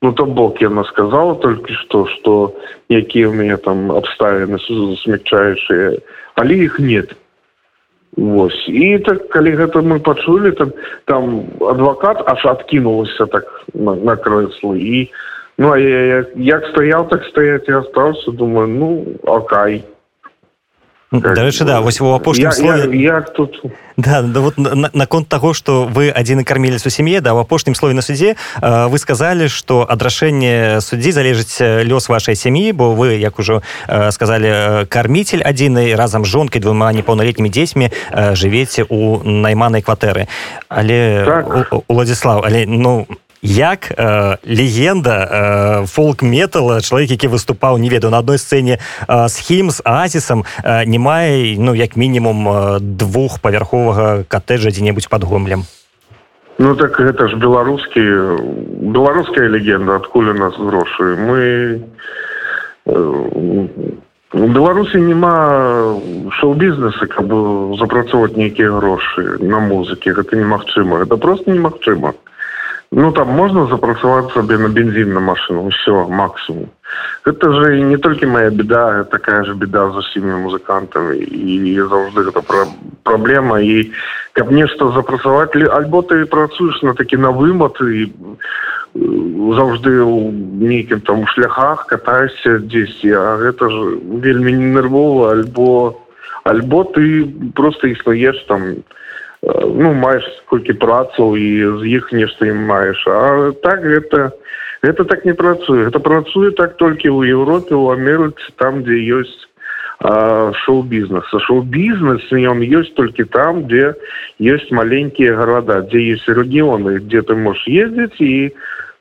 ну 0.02 0.12
то 0.12 0.26
бок 0.26 0.60
яна 0.60 0.84
сказала 0.84 1.34
только 1.34 1.72
что 1.72 2.06
что 2.06 2.54
якія 2.88 3.28
у 3.28 3.32
меня 3.32 3.56
там 3.56 3.92
обставины 3.92 4.58
смягчающие 4.58 6.00
але 6.38 6.54
их 6.54 6.78
нет. 6.78 7.16
Вось 8.16 8.68
і 8.68 8.98
так 8.98 9.28
калі 9.28 9.50
гэта 9.54 9.82
мы 9.82 10.00
пачулі 10.00 10.50
там 10.52 10.72
там 11.04 11.44
адвакат 11.60 12.22
аж 12.26 12.46
адкінулася 12.46 13.26
так 13.26 13.46
на, 13.74 13.94
на 13.94 14.16
крэслу 14.16 14.74
і 14.74 15.10
ну 15.58 15.72
а 15.72 15.78
я, 15.78 16.04
я 16.04 16.24
як 16.34 16.66
стаяў 16.70 17.08
так 17.08 17.24
стаять 17.24 17.68
я 17.68 17.78
остался 17.78 18.30
думаю 18.30 18.68
ну 18.68 19.06
акай 19.26 19.84
дарэчы 21.10 21.64
да 21.64 21.80
вось 21.80 22.00
у 22.00 22.12
апошнім 22.12 22.52
слове 22.52 23.00
як 23.00 23.32
тут? 23.32 23.62
Да, 23.96 24.20
да 24.22 24.40
вот 24.40 24.58
наконт 24.58 25.26
на 25.26 25.30
таго 25.30 25.54
что 25.54 25.84
вы 25.84 26.10
адзіны 26.10 26.44
кармелец 26.44 26.84
у 26.86 26.90
сям'е 26.90 27.20
да 27.20 27.34
у 27.34 27.38
апошнім 27.38 27.74
слове 27.74 27.94
на 27.94 28.02
суддзе 28.02 28.36
вы 28.60 28.98
сказалі 28.98 29.48
что 29.48 29.86
ад 29.88 30.02
рашэння 30.02 30.80
суддзі 30.80 31.12
залежыць 31.12 31.58
лёс 31.60 32.08
вашай 32.08 32.36
сям'і 32.36 32.72
бо 32.72 32.92
вы 32.94 33.16
як 33.16 33.38
ужо 33.38 33.62
сказали 34.10 34.86
карміцель 34.86 35.42
адзінай 35.42 35.94
разам 35.94 36.24
з 36.24 36.28
жонкай 36.28 36.60
двума 36.60 36.92
непаўналетнімі 36.92 37.48
дзецьмі 37.48 37.90
жывеце 38.12 38.84
у 38.88 39.24
найманай 39.24 39.80
кватэры 39.80 40.28
але 40.68 41.24
так. 41.24 41.72
уладзіслав 41.88 42.44
але 42.44 42.66
ну 42.66 43.06
як 43.42 43.92
э, 43.96 44.36
легенда 44.44 45.82
э, 45.82 45.86
фолк 45.86 46.22
метала 46.22 46.80
чалавек 46.80 47.10
які 47.10 47.28
выступаў 47.28 47.78
не 47.78 47.88
ведаю 47.88 48.10
на 48.10 48.18
адной 48.18 48.38
сцэне 48.38 48.78
э, 48.78 49.28
з 49.28 49.36
хім 49.38 49.70
з 49.70 49.82
азісам 49.84 50.44
э, 50.64 50.84
не 50.86 50.98
мае 50.98 51.56
ну 51.58 51.74
як 51.74 51.96
мінімум 51.96 52.48
э, 52.48 52.80
двухпавярховага 52.80 54.24
катэджа 54.28 54.70
дзе-небудзь 54.70 55.08
под 55.08 55.24
гомлем 55.24 55.64
ну 56.58 56.74
так 56.74 56.98
гэта 56.98 57.28
ж 57.28 57.36
беларускі 57.36 58.02
беларуская 58.90 59.48
легенда 59.48 59.96
адкуль 59.96 60.30
у 60.30 60.34
нас 60.34 60.54
грошы 60.58 61.16
мы 61.16 61.82
э, 62.86 63.98
У 64.32 64.46
беларусі 64.46 64.98
няма 65.00 65.96
шоу-бізнеса 66.36 67.06
каб 67.08 67.32
запрацоўваць 67.80 68.36
нейкія 68.36 68.76
грошы 68.76 69.40
на 69.40 69.58
музыкі 69.58 70.12
гэта 70.12 70.36
немагчыма 70.36 71.00
это 71.00 71.16
просто 71.16 71.50
немагчыма 71.50 72.12
Ну 72.90 73.12
там 73.12 73.28
можно 73.28 73.66
запрацаваць 73.66 74.32
сабе 74.32 74.56
на 74.56 74.68
бензин 74.68 75.12
на 75.12 75.20
машину 75.20 75.68
все 75.68 76.06
максимум. 76.08 76.70
Это 77.26 77.52
же 77.52 77.80
не 77.82 77.98
толькі 77.98 78.26
моя 78.26 78.50
беда 78.50 79.04
такая 79.04 79.44
же 79.44 79.54
беда 79.54 79.90
за 79.90 79.98
усімі 79.98 80.48
музыкантами. 80.48 81.20
І 81.20 81.76
заўжды 81.84 82.24
гэта 82.32 82.40
пра 82.40 82.64
праблема 83.04 83.60
і 83.60 83.92
каб 84.32 84.52
нешта 84.52 84.88
запрацаваць 84.96 85.52
альбо 85.52 86.00
ты 86.00 86.24
працуеш 86.24 86.80
на 86.82 86.94
такі 86.94 87.16
на 87.16 87.30
вымат 87.30 87.76
і 87.84 88.08
заўжды 88.96 90.00
у 90.00 90.32
нейкім 90.32 91.00
там 91.00 91.26
шляхах 91.26 91.86
катаешься 91.86 92.58
дзесьці 92.58 93.12
а 93.12 93.36
гэта 93.36 93.68
ж 93.68 94.00
вельмі 94.24 94.52
не 94.52 94.72
нервова 94.72 95.32
альбо 95.32 96.00
альбо 96.44 96.84
ты 96.84 97.28
просто 97.54 97.88
існуеш 97.88 98.44
там 98.48 98.80
ну 99.48 99.92
маеш 99.94 100.24
колькі 100.46 100.76
працаў 100.76 101.36
і 101.36 101.48
з 101.80 101.92
іх 101.98 102.12
нешта 102.12 102.48
ім 102.48 102.68
маеш 102.68 103.00
а 103.08 103.52
так 103.64 103.80
гэта 103.80 104.32
это 104.82 105.04
так 105.04 105.24
не 105.24 105.32
працуе 105.32 105.88
это 105.88 106.00
працуе 106.00 106.52
так 106.52 106.76
толькі 106.76 107.08
ў 107.08 107.32
еўропе 107.32 107.74
у 107.74 107.88
амерыцы 107.90 108.52
там 108.60 108.84
дзе 108.84 109.00
ёсць 109.20 109.48
шоу-бізнеса 109.98 111.40
шоу-бізнес 111.48 112.28
ён 112.30 112.60
ёсць 112.62 112.92
толькі 112.94 113.24
там 113.24 113.64
дзе 113.66 113.94
ёсць 114.38 114.70
маленькія 114.70 115.34
гарада 115.34 115.80
дзе 115.88 116.14
есть 116.14 116.28
рэгіёны 116.28 117.00
дзе 117.08 117.22
ты 117.22 117.34
можешь 117.34 117.66
ездзіць 117.66 118.20
і 118.20 118.52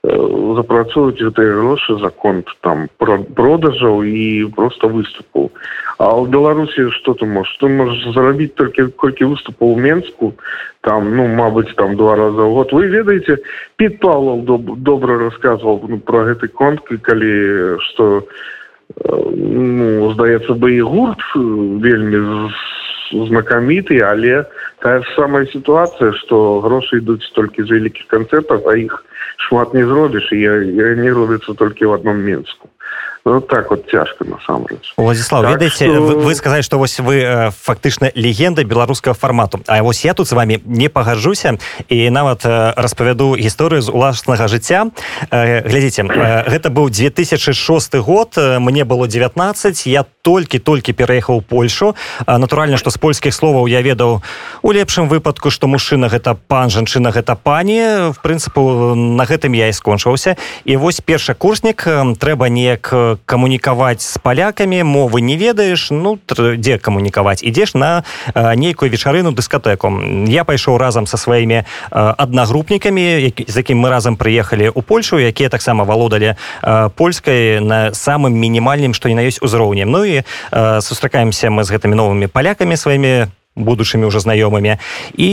запрацоўваць 0.03 1.19
гэтыя 1.19 1.57
грошы 1.59 1.97
за 1.99 2.09
конт 2.09 2.47
там 2.61 2.87
продажаў 2.97 4.03
і 4.03 4.51
просто 4.55 4.87
выступаў 4.87 5.51
а 5.97 6.13
ў 6.13 6.29
беларусі 6.29 6.93
что 7.01 7.13
ты 7.17 7.25
можешь? 7.25 7.57
Ты 7.57 7.67
можешь 7.67 8.13
зарабіць 8.13 8.53
толькі 8.53 8.93
колькі 8.93 9.33
выступаў 9.33 9.73
у 9.73 9.79
менску 9.81 10.33
там 10.81 11.09
ну 11.17 11.25
мабыць 11.27 11.73
там 11.73 11.97
два 11.97 12.15
раза 12.15 12.45
в 12.45 12.53
год. 12.53 12.71
Вы 12.71 12.87
ведаеце 12.87 13.41
пит 13.77 13.99
павлов 13.99 14.45
доб 14.45 14.77
добра 14.77 15.17
рассказывал 15.17 15.81
ну, 15.87 15.97
про 15.97 16.25
гэты 16.29 16.47
конт 16.47 16.85
калі 16.85 17.81
что 17.89 18.27
ну, 19.01 20.13
здаецца 20.13 20.53
бы 20.53 20.77
і 20.77 20.81
гурт 20.81 21.21
вельмі 21.35 22.53
знакаміты 23.11 23.97
але 24.05 24.45
тая 24.81 25.01
самая 25.15 25.45
сітуацыя 25.45 26.13
что 26.21 26.61
грошы 26.61 27.01
ідуць 27.01 27.31
толькі 27.33 27.63
з 27.63 27.69
вялікіх 27.77 28.07
канцэртаў 28.07 28.69
а 28.69 28.77
іх 28.77 29.03
шмат 29.47 29.73
не 29.73 29.85
зробіш 29.85 30.31
і 30.31 30.41
не 31.01 31.11
робіцца 31.13 31.53
толькі 31.53 31.85
в 31.85 31.97
одном 31.97 32.21
мінску 32.21 32.69
Ну, 33.27 33.41
так 33.41 33.69
вот 33.69 33.83
цяжка 33.91 34.23
насамрэч 34.23 34.93
владислав 34.95 35.43
так 35.43 35.51
ведаеце 35.51 35.85
что... 35.85 36.01
вы, 36.01 36.15
вы 36.15 36.35
сказали 36.35 36.61
что 36.61 36.77
вось 36.77 36.97
вы 36.99 37.15
э, 37.15 37.51
фактычна 37.51 38.09
легенда 38.15 38.63
беларускага 38.63 39.13
фармату 39.13 39.59
А 39.67 39.83
вось 39.83 40.05
я 40.05 40.13
тут 40.13 40.29
с 40.29 40.31
вами 40.31 40.61
не 40.65 40.87
пагаджуся 40.87 41.57
і 41.89 42.09
нават 42.09 42.45
э, 42.45 42.73
распавяду 42.77 43.35
гісторыю 43.35 43.81
з 43.81 43.89
уласнага 43.89 44.47
жыцця. 44.47 44.87
Э, 45.29 45.59
глядзіце 45.67 46.07
гэта 46.47 46.69
быў 46.71 46.89
2006 46.89 47.95
год 47.95 48.37
мне 48.37 48.85
было 48.85 49.07
19 49.07 49.87
я 49.87 50.05
толькі-толькі 50.21 50.93
пераехаў 50.93 51.41
польшу. 51.41 51.95
Натуральна 52.27 52.77
што 52.77 52.91
з 52.91 52.97
польскіх 52.97 53.33
словаў 53.33 53.67
я 53.67 53.81
ведаў 53.81 54.23
у 54.61 54.71
лепшым 54.71 55.09
выпадку 55.09 55.51
што 55.51 55.67
мужчына 55.67 56.07
гэта 56.07 56.37
пан 56.47 56.69
жанчына 56.69 57.11
гэта 57.11 57.35
пані. 57.35 58.15
В 58.15 58.23
прынцыпу 58.23 58.95
на 58.95 59.27
гэтым 59.27 59.51
я 59.51 59.67
і 59.67 59.73
скончыўся 59.75 60.37
і 60.63 60.77
вось 60.77 61.01
першы 61.03 61.35
курснік 61.35 61.83
трэба 62.15 62.47
неяк 62.47 63.16
камунікаваць 63.25 64.01
з 64.01 64.17
палякамі 64.17 64.83
мовы 64.83 65.21
не 65.21 65.37
ведаеш 65.37 65.89
ну 65.91 66.19
дзе 66.29 66.77
камунікаваць 66.77 67.43
ідзеш 67.43 67.73
на 67.73 68.03
нейкую 68.35 68.91
вечарыну 68.91 69.31
дыскатэку 69.31 69.91
я 70.27 70.43
пайшоў 70.43 70.77
разам 70.77 71.07
са 71.07 71.17
сваімі 71.17 71.63
аднагрупнікамі 71.91 73.33
з 73.47 73.55
якім 73.55 73.79
мы 73.81 73.89
разам 73.89 74.15
прыехалі 74.15 74.69
ў 74.69 74.81
польшу 74.81 75.19
якія 75.19 75.49
таксама 75.49 75.83
валодалі 75.83 76.35
польскай 76.95 77.59
на 77.59 77.93
самым 77.93 78.33
мінімальным 78.33 78.93
што 78.93 79.09
не 79.09 79.15
на 79.15 79.23
ёсць 79.25 79.41
узроўнем. 79.41 79.91
Ну 79.91 80.03
і 80.05 80.21
сустракаемся 80.81 81.49
мы 81.49 81.63
з 81.63 81.73
гэтымі 81.73 81.95
новымі 81.95 82.27
палякамі 82.27 82.77
сваімі 82.77 83.27
будучымі 83.57 84.05
уже 84.05 84.21
знаёмымі. 84.21 84.77
І 85.17 85.29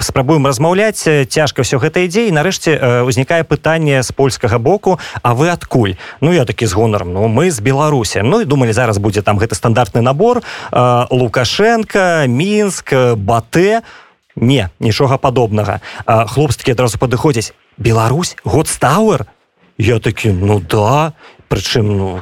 спрабуем 0.00 0.46
размаўляць 0.48 1.04
цяжка 1.28 1.62
ўсё 1.62 1.76
гэта 1.76 2.02
ідзе 2.08 2.32
нарэшце 2.32 3.04
ўзнікае 3.04 3.44
пытанне 3.44 4.02
з 4.02 4.10
польскага 4.12 4.58
боку 4.58 4.98
А 5.22 5.34
вы 5.34 5.52
адкуль? 5.52 5.94
Ну 6.20 6.32
я 6.32 6.44
такі 6.44 6.66
з 6.66 6.72
гонарам 6.72 7.12
Ну 7.12 7.28
мы 7.28 7.50
з 7.50 7.60
беларусі 7.60 8.22
Ну 8.24 8.40
і 8.40 8.44
думалі 8.44 8.72
зараз 8.72 8.98
будзе 8.98 9.22
там 9.22 9.38
гэты 9.38 9.54
стандартны 9.54 10.00
набор 10.00 10.42
лукашенко 11.10 12.24
мінск 12.26 12.92
батэ 13.16 13.82
не 14.36 14.70
нічога 14.80 15.18
падобнага. 15.18 15.80
Хлопцы 16.06 16.64
адразу 16.72 16.98
падыходзяць 16.98 17.52
Беларусь? 17.76 18.36
Годстауэр 18.44 19.26
я 19.78 19.98
такі 19.98 20.32
ну 20.32 20.60
да 20.60 21.12
прычым 21.48 21.84
ну 21.96 22.20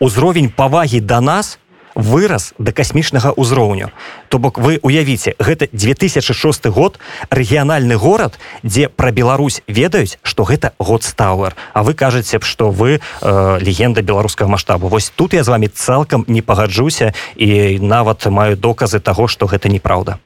узровень 0.00 0.50
павагі 0.50 1.00
да 1.00 1.20
нас 1.20 1.58
то 1.58 1.63
вырас 1.94 2.54
да 2.58 2.72
касмічнага 2.72 3.34
ўзроўню. 3.36 3.90
То 4.28 4.38
бок 4.38 4.58
вы 4.58 4.78
уявіце 4.82 5.34
гэта 5.38 5.68
2006 5.72 6.66
год 6.66 6.98
рэгіянальны 7.30 7.96
горад 7.96 8.38
дзе 8.62 8.88
пра 8.88 9.10
Беларусь 9.10 9.62
ведаюць 9.66 10.18
што 10.22 10.44
гэта 10.44 10.72
годстауэр 10.78 11.54
А 11.72 11.82
вы 11.82 11.94
кажаце 11.94 12.38
б 12.38 12.44
што 12.44 12.70
вы 12.70 12.98
э, 12.98 13.58
легенда 13.60 14.02
беларускага 14.02 14.50
маштабу. 14.50 14.88
Вось 14.88 15.10
тут 15.10 15.34
я 15.34 15.42
з 15.42 15.48
вами 15.48 15.66
цалкам 15.66 16.24
не 16.28 16.42
пагаджуся 16.42 17.14
і 17.36 17.78
нават 17.80 18.26
маю 18.26 18.56
доказы 18.56 19.00
таго 19.00 19.28
што 19.28 19.46
гэта 19.46 19.68
неправда 19.68 20.18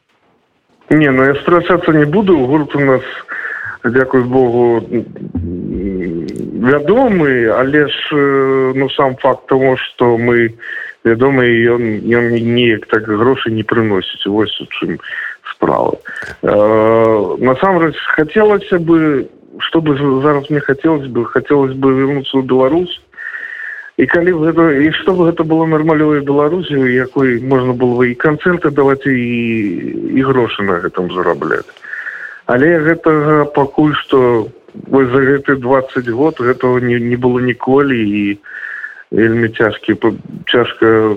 не 0.91 1.11
ну 1.11 1.25
я 1.25 1.35
спрачацца 1.35 1.93
не 1.93 2.05
буду. 2.05 2.39
Гурт 2.47 2.75
у 2.75 2.81
нас 2.81 3.03
дзякуй 3.85 4.25
богу 4.25 4.83
вядомы. 6.65 7.47
Але 7.49 7.89
ж 7.89 7.93
э, 8.13 8.73
ну 8.75 8.89
сам 8.91 9.17
факт 9.17 9.47
того 9.47 9.77
что 9.77 10.17
мы 10.19 10.55
вядома 11.09 11.45
ён 11.45 11.83
ён 12.05 12.25
неяк 12.37 12.87
так 12.93 13.09
грошы 13.09 13.51
не 13.51 13.65
прыносіць 13.65 14.27
вось 14.27 14.55
у 14.61 14.67
чым 14.69 15.01
справа. 15.55 15.97
Э, 16.43 17.37
насамрэч 17.41 17.97
хацелася 18.15 18.79
бы 18.79 19.29
чтобы 19.61 19.97
зараз 20.23 20.51
мне 20.51 20.61
хацелось 20.61 21.09
бы 21.09 21.25
хацелось 21.25 21.75
бы 21.75 21.93
вернуться 21.93 22.39
ў 22.39 22.47
Беларусь. 22.47 23.01
І 23.99 24.07
калі 24.07 24.31
гэта 24.39 24.79
і 24.79 24.95
чтобы 25.03 25.27
гэта 25.27 25.43
было 25.43 25.67
нармалёвай 25.67 26.23
беларусю 26.23 26.87
якой 26.87 27.43
можна 27.43 27.75
было 27.75 27.99
бы 27.99 28.15
і 28.15 28.15
канцэрты 28.15 28.71
даваць 28.71 29.03
і 29.11 29.19
і 30.15 30.21
грошы 30.23 30.63
на 30.63 30.79
гэтым 30.79 31.11
зарабляць 31.11 31.67
але 32.47 32.79
гэтага 32.81 33.51
пакуль 33.53 33.93
што 34.01 34.49
вось 34.89 35.11
за 35.13 35.21
гэты 35.21 35.57
двадцать 35.61 36.09
год 36.09 36.41
гэтага 36.41 36.81
не, 36.81 37.01
не 37.01 37.17
было 37.17 37.43
ніколі 37.45 37.99
і 37.99 38.39
вельмі 39.11 39.49
цяжкі 39.49 39.97
цяжка 40.47 41.17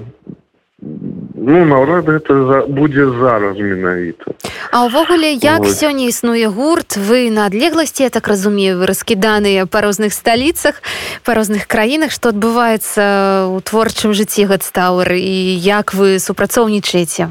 ну 0.81 1.65
наўрад 1.65 2.09
гэта 2.09 2.33
за, 2.45 2.57
будзе 2.65 3.05
зараз 3.05 3.57
менавіта. 3.61 4.33
А 4.71 4.85
ўвогуле 4.89 5.37
як 5.37 5.61
вот. 5.61 5.69
сёння 5.69 6.09
існуе 6.09 6.49
гурт 6.49 6.97
вы 6.97 7.29
на 7.29 7.45
адлегласці 7.45 8.03
я 8.03 8.09
так 8.09 8.27
разумею 8.27 8.81
вы 8.81 8.89
раскіданыя 8.89 9.69
па 9.69 9.81
розных 9.81 10.13
сталіцах 10.13 10.81
па 11.23 11.37
розных 11.37 11.67
краінах. 11.67 12.09
Што 12.09 12.33
адбываецца 12.33 13.53
ў 13.53 13.61
творчым 13.61 14.17
жыцці 14.17 14.49
гадстауэр 14.49 15.13
і 15.21 15.37
як 15.61 15.93
вы 15.93 16.17
супрацоўнічаеце? 16.17 17.29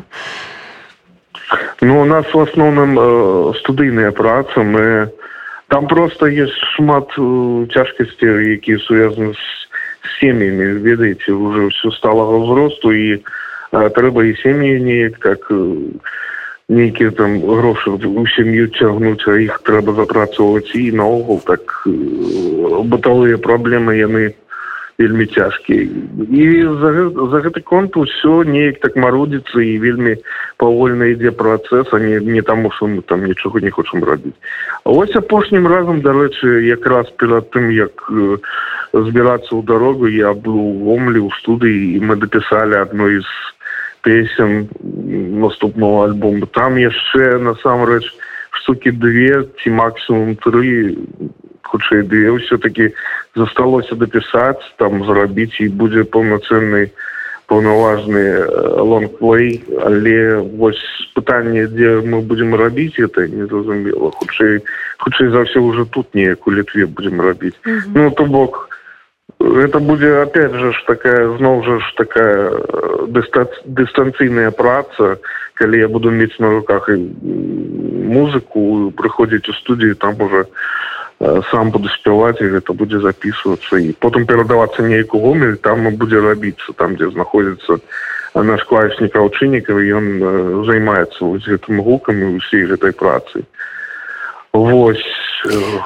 Ну 1.81 2.03
у 2.03 2.05
нас 2.05 2.27
в 2.31 2.38
асноўным 2.38 2.94
э, 2.94 3.59
студыйная 3.59 4.12
праца. 4.12 4.62
Мы 4.62 5.11
там 5.66 5.88
просто 5.88 6.27
есть 6.27 6.55
шмат 6.77 7.11
э, 7.18 7.66
цяжкасці 7.75 8.27
якія 8.55 8.79
сувязаны 8.79 9.35
з 9.35 9.61
сем'ямі 10.18 10.81
ведаеце 10.83 11.33
уже 11.33 11.68
все 11.68 11.90
сталага 11.99 12.42
ўзросту 12.42 12.92
і 12.92 13.23
трэба 13.70 14.27
і 14.27 14.35
сем'і 14.42 14.81
неяк 14.83 15.18
так 15.23 15.46
нейкія 16.70 17.11
там 17.11 17.40
грошы 17.42 17.90
у 17.90 18.27
сям'ю 18.35 18.70
цягнуць 18.75 19.27
а 19.27 19.38
іх 19.42 19.61
трэба 19.66 19.94
запрацоўваць 19.99 20.70
і 20.75 20.90
наогул 20.94 21.42
так 21.46 21.62
бытавыя 21.87 23.38
праблемы 23.38 23.99
яны 23.99 24.35
вельмі 25.01 25.27
цяжкія 25.27 25.89
і 26.29 26.45
за, 26.81 26.91
за 27.33 27.39
гэты 27.41 27.65
конт 27.65 27.97
усё 27.97 28.45
неяк 28.45 28.81
так 28.85 28.97
марудзіцца 29.01 29.65
і 29.65 29.81
вельмі 29.81 30.21
павольна 30.61 31.09
ідзе 31.09 31.33
працэс 31.33 31.89
а 31.97 31.99
не 32.05 32.21
не 32.21 32.43
таму 32.45 32.69
што 32.77 32.87
мы 32.93 33.01
там 33.09 33.25
нічога 33.25 33.65
не 33.65 33.73
хочам 33.73 34.05
рабіць. 34.05 34.37
Ось 34.85 35.17
апошнім 35.17 35.67
разам 35.73 36.05
дарэчы 36.05 36.69
якраз 36.69 37.09
перад 37.17 37.49
тым 37.57 37.73
як 37.73 38.05
збірацца 38.93 39.57
ў 39.57 39.65
дарогу 39.65 40.05
я 40.13 40.37
быў 40.37 40.85
гомлі 40.85 41.25
ў 41.25 41.31
студыі 41.41 41.97
і 41.97 41.99
мы 42.05 42.21
дапісалі 42.21 42.85
адной 42.85 43.25
з 43.25 43.33
песен 44.05 44.69
наступного 45.41 46.13
альбома 46.13 46.45
там 46.53 46.77
яшчэ 46.77 47.41
насамрэч 47.41 48.05
штуки 48.61 48.93
две 48.93 49.49
ці 49.63 49.73
максимум 49.73 50.37
тры 50.37 50.97
хутчэй 51.62 52.03
две 52.03 52.37
все-таки 52.38 52.94
засталося 53.35 53.94
дапісаць 53.94 54.62
там 54.77 55.05
зрабіць 55.05 55.61
і 55.61 55.68
будзе 55.68 56.05
паўнацэнны 56.05 56.90
паўнаважны 57.51 58.46
лонгплей 58.79 59.62
але 59.83 60.38
вось 60.59 60.83
пытанне 61.14 61.66
дзе 61.66 62.01
мы 62.07 62.23
будзем 62.23 62.55
рабіць 62.55 62.99
это 62.99 63.27
незразумела 63.27 64.11
хутчэй 64.11 64.62
хутчэй 64.99 65.31
за 65.31 65.46
ўсё 65.46 65.62
уже 65.62 65.87
тут 65.87 66.14
неяк 66.14 66.46
у 66.46 66.53
літве 66.53 66.87
будзем 66.87 67.20
рабіць 67.20 67.59
mm 67.66 67.75
-hmm. 67.75 67.90
ну 67.94 68.11
то 68.11 68.25
бок 68.25 68.68
это 69.40 69.81
будет 69.81 70.29
опять 70.29 70.55
же 70.55 70.73
такая 70.87 71.37
зноў 71.38 71.64
же 71.64 71.81
такая 71.96 72.51
э, 72.51 73.23
дистанцыйная 73.66 74.51
праца 74.51 75.16
калі 75.55 75.79
я 75.79 75.88
буду 75.88 76.11
мець 76.11 76.38
на 76.40 76.51
руках 76.51 76.88
і 76.88 76.99
музыку 78.11 78.92
прыходзіць 78.96 79.51
у 79.51 79.53
студію 79.53 79.94
там 79.94 80.14
уже 80.20 80.40
э, 80.40 80.46
сам 81.20 81.70
буду 81.70 81.88
спяваць 81.92 82.40
і 82.40 82.48
гэта 82.48 82.72
будзе 82.72 83.00
записываться. 83.00 83.76
І 83.76 83.92
потым 83.92 84.24
перадавацца 84.24 84.83
нейку 84.83 85.20
гомель 85.20 85.61
там 85.61 85.85
будзе 85.96 86.20
рабіцца 86.20 86.72
там 86.76 86.96
дзе 86.96 87.11
знаходзіцца 87.12 87.76
наш 88.35 88.62
клавішнік 88.64 89.16
аўчыннікаў 89.16 89.76
ён 89.98 90.06
э, 90.22 90.30
займаецца 90.66 91.24
вось 91.24 91.44
гэтым 91.44 91.83
гукам 91.83 92.14
і 92.14 92.38
ўсей 92.38 92.66
гэтай 92.70 92.92
працай 92.92 93.42
Вось 94.52 95.02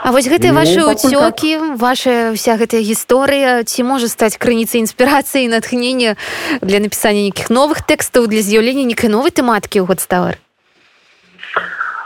А 0.02 0.10
вось 0.10 0.26
гэтыя 0.26 0.50
ну, 0.52 0.58
ваши 0.60 0.80
ўцёкі 0.82 1.50
так. 1.56 1.80
ваша 1.80 2.32
вся 2.34 2.56
гэтая 2.60 2.82
гісторыя 2.84 3.64
ці 3.64 3.80
можа 3.86 4.08
стаць 4.08 4.36
крыніцай 4.36 4.80
інспірацыі 4.84 5.48
натхнення 5.48 6.16
для 6.60 6.80
напісання 6.80 7.30
нейкіх 7.30 7.48
новых 7.48 7.86
тэкстаў 7.86 8.26
для 8.28 8.42
з'яўлення 8.44 8.84
нейкай 8.84 9.08
новай 9.08 9.32
тэматыкі 9.32 9.80
ў 9.80 9.86
годставар 9.88 10.36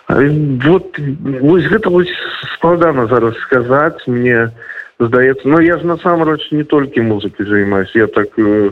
вот 0.09 0.99
вось 1.43 1.67
гэта 1.67 1.91
вось 1.91 2.13
складана 2.59 3.07
зараз 3.07 3.39
сказаць 3.47 4.03
мне 4.07 4.51
здаецца 4.99 5.47
но 5.47 5.63
я 5.63 5.79
ж 5.79 5.87
насамрэч 5.87 6.51
не 6.51 6.65
толькі 6.65 7.07
музыкі 7.07 7.47
займаюсь 7.47 7.95
я 7.95 8.07
так 8.07 8.35
э, 8.39 8.71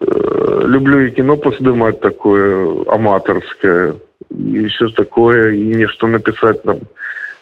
э, 0.00 0.66
люблю 0.68 1.00
і 1.06 1.10
кіно 1.16 1.36
паздымаць 1.40 2.04
такое 2.04 2.84
аматарское 2.92 3.96
і 4.28 4.64
все 4.68 4.92
такое 4.96 5.56
і 5.56 5.76
нешта 5.80 6.06
напісаць 6.06 6.64
нам 6.64 6.84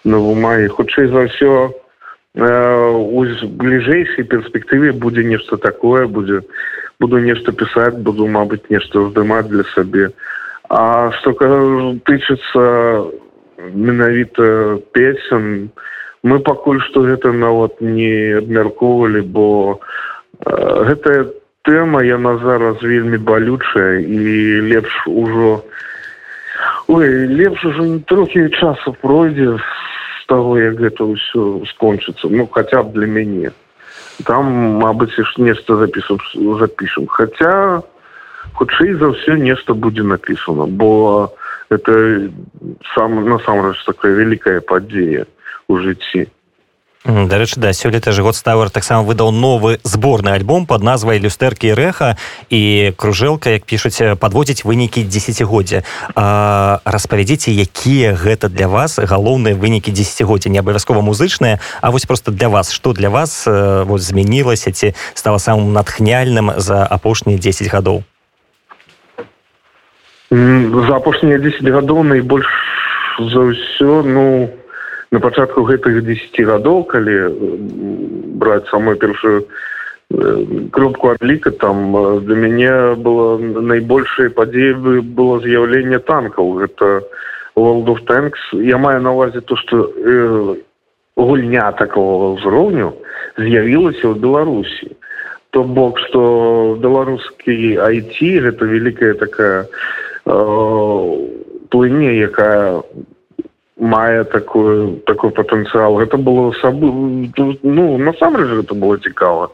на 0.05 0.19
ума 0.19 0.57
і 0.63 0.71
хутчэй 0.71 1.11
за 1.11 1.27
ўсё 1.27 1.75
у 2.39 3.23
бліжэйшай 3.59 4.23
перспектыве 4.23 4.93
будзе 4.93 5.25
нешта 5.27 5.59
такое 5.59 6.07
будзе 6.07 6.47
буду 7.01 7.19
нешта 7.19 7.51
пісаць 7.53 7.99
буду 7.99 8.31
мабыць 8.31 8.71
нешта 8.71 9.03
здымаць 9.11 9.51
для 9.51 9.67
сабе 9.75 10.15
а 10.71 11.11
что 11.19 11.35
тычыцца 12.07 13.11
менавіта 13.75 14.79
песен. 14.93 15.71
Мы 16.23 16.39
пакуль 16.45 16.81
што 16.85 17.01
гэта 17.09 17.33
нават 17.33 17.81
не 17.81 18.37
абмяркоўвалі 18.45 19.21
бо 19.25 19.81
гэтая 20.45 21.33
тэма 21.65 22.03
яна 22.05 22.37
зараз 22.45 22.83
вельмі 22.83 23.17
балючая 23.17 24.01
і 24.01 24.61
лепш 24.69 25.07
ужо 25.07 25.63
Ой, 26.89 27.27
лепш 27.27 27.65
уже 27.65 28.01
трохі 28.01 28.49
часу 28.49 28.97
пройдзе 29.01 29.57
з 29.57 30.27
таго 30.27 30.59
як 30.59 30.75
гэта 30.77 31.07
ўсё 31.07 31.65
скончыцца 31.73 32.29
ну 32.29 32.47
хотя 32.51 32.83
б 32.83 32.93
для 32.93 33.07
мяне. 33.07 33.51
Там 34.27 34.45
мабыць 34.83 35.15
ж 35.15 35.31
нешта 35.39 35.77
запісу 35.77 36.19
запішем 36.59 37.07
хотя 37.07 37.83
хутчэй 38.55 38.95
за 38.99 39.15
ўсё 39.15 39.39
нешта 39.39 39.73
будзе 39.75 40.03
напісана 40.03 40.67
бо 40.67 41.33
это 41.71 42.31
сам 42.95 43.25
насамрэч 43.29 43.85
такая 43.87 44.13
вялікая 44.13 44.61
падзея 44.61 45.27
у 45.69 45.79
жыцці 45.79 46.29
дарэчы 47.05 47.57
да 47.57 47.73
сёлета 47.73 48.13
ж 48.13 48.21
год 48.21 48.37
ставер 48.37 48.69
таксама 48.69 49.09
выдаў 49.09 49.31
новы 49.31 49.81
зборны 49.85 50.29
альбом 50.37 50.67
под 50.67 50.83
назвай 50.83 51.19
люстэркі 51.19 51.73
рэха 51.73 52.19
і 52.51 52.93
кружэлка 52.97 53.57
як 53.57 53.65
пішуць 53.65 54.19
подводзіць 54.21 54.69
вынікі 54.69 55.07
десятгоддзя 55.09 55.81
распавядзіце 56.85 57.57
якія 57.57 58.13
гэта 58.13 58.53
для 58.53 58.69
вас 58.69 58.99
галоўныя 58.99 59.57
вынікі 59.57 59.95
десятгоддзя 59.97 60.51
не 60.51 60.59
абавязкова 60.59 61.01
музычныя 61.01 61.61
а 61.81 61.91
вось 61.91 62.05
просто 62.05 62.33
для 62.33 62.49
вас. 62.49 62.71
Что 62.71 62.93
для 62.93 63.09
вас 63.09 63.47
вот 63.47 64.03
змянілася 64.03 64.73
ці 64.73 64.95
стала 65.15 65.39
самым 65.39 65.73
натхняльным 65.73 66.61
за 66.61 66.85
апошнія 66.85 67.39
10 67.39 67.73
гадоў 67.73 68.05
за 70.31 70.97
апошнія 70.97 71.39
10 71.39 71.63
гадоў 71.67 72.05
найбольш 72.07 72.47
за 73.19 73.41
ўсё 73.51 74.03
ну 74.07 74.51
на 75.11 75.19
пачатку 75.19 75.67
гэтых 75.67 76.05
10 76.07 76.41
гадоў 76.47 76.85
калі 76.87 77.17
браць 78.39 78.71
самую 78.71 78.97
першую 78.97 79.51
кропку 80.71 81.11
адліка 81.11 81.51
там 81.51 81.95
для 82.25 82.37
мяне 82.37 82.95
было 82.95 83.39
найбольшай 83.39 84.31
падзеі 84.31 85.03
было 85.03 85.41
з'яўленне 85.41 85.99
танкаў. 85.99 86.63
Гэта 86.63 87.03
world 87.57 87.89
of 87.89 88.05
tanks. 88.07 88.39
Я 88.53 88.79
маю 88.79 89.01
на 89.01 89.13
увазе 89.13 89.41
то 89.41 89.57
что 89.57 89.93
э, 89.95 90.57
гульня 91.17 91.73
такого 91.73 92.35
ўзроўню 92.35 92.95
з'явілася 93.39 94.11
ў 94.11 94.19
беларусі. 94.19 94.97
То 95.51 95.65
бок 95.65 95.99
что 95.99 96.79
беларускі 96.79 97.79
айти 97.79 98.39
гэта 98.39 98.67
вялікая 98.67 99.15
такая 99.15 99.67
э, 100.31 101.29
плыне 101.71 102.11
якая 102.19 102.83
мае 103.81 104.25
такую 104.25 105.01
такой 105.07 105.31
патэнцыял 105.31 105.97
гэта 105.97 106.17
было 106.17 106.53
саб 106.61 106.77
ну 106.81 107.99
насамрэч 107.99 108.65
это 108.65 108.75
было 108.75 108.99
цікава. 108.99 109.51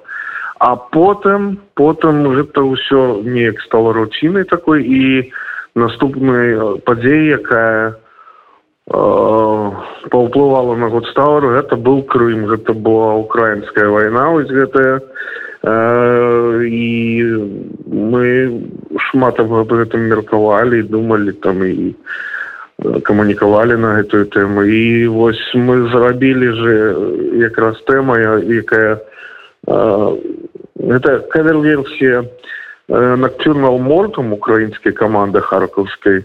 А 0.59 0.77
потым 0.77 1.61
потым 1.75 2.29
гэта 2.35 2.61
ўсё 2.65 3.23
неяк 3.25 3.61
стала 3.61 3.93
руцінай 3.93 4.45
такой 4.45 4.85
і 4.85 5.33
наступнай 5.75 6.81
падзеі 6.85 7.39
якая 7.39 7.93
э, 7.93 9.71
паўплывала 10.11 10.77
на 10.77 10.89
год 10.89 11.07
ставару 11.13 11.53
это 11.55 11.77
быў 11.77 12.03
крым. 12.09 12.47
Гэта 12.47 12.73
была 12.73 13.15
украінская 13.15 13.89
вайна 13.89 14.31
вось 14.31 14.51
гэтая. 14.51 14.97
э, 14.97 15.01
і 15.67 16.89
мы 17.91 18.27
шмат 19.11 19.41
аб 19.43 19.51
гэтым 19.51 20.07
меркавалі 20.07 20.83
думалі 20.83 21.33
там 21.43 21.65
і 21.67 21.95
камунікавалі 23.03 23.77
на 23.77 23.99
гэтую 23.99 24.31
тэму 24.31 24.63
і 24.63 25.09
вось 25.09 25.43
мы 25.55 25.91
зрабілі 25.91 26.49
же 26.55 26.75
якраз 27.43 27.83
тэма 27.83 28.19
якая 28.47 29.01
это 29.67 31.19
кавер-версія 31.35 32.25
нактюрнал 32.89 33.79
мортом 33.79 34.33
украінскай 34.33 34.93
каманды 34.93 35.41
харкаўскай 35.41 36.23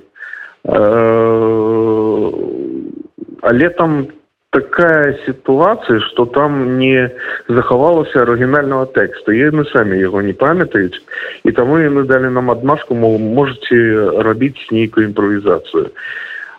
але 3.42 3.70
там 3.70 4.08
такая 4.52 5.18
ситуация 5.26 6.00
что 6.00 6.26
там 6.26 6.78
не 6.78 7.12
захавалася 7.48 8.24
оригинального 8.24 8.86
текста 8.86 9.32
и 9.32 9.50
мы 9.50 9.66
сами 9.66 9.98
его 9.98 10.22
не 10.22 10.34
памятаюць 10.34 11.02
и 11.44 11.52
тому 11.52 11.80
и 11.80 11.90
мы 11.90 12.04
дали 12.04 12.28
нам 12.28 12.52
адмашку 12.52 12.96
мол 12.96 13.18
можете 13.18 14.22
рабіць 14.22 14.72
нейкую 14.72 15.08
импровизацию 15.08 15.92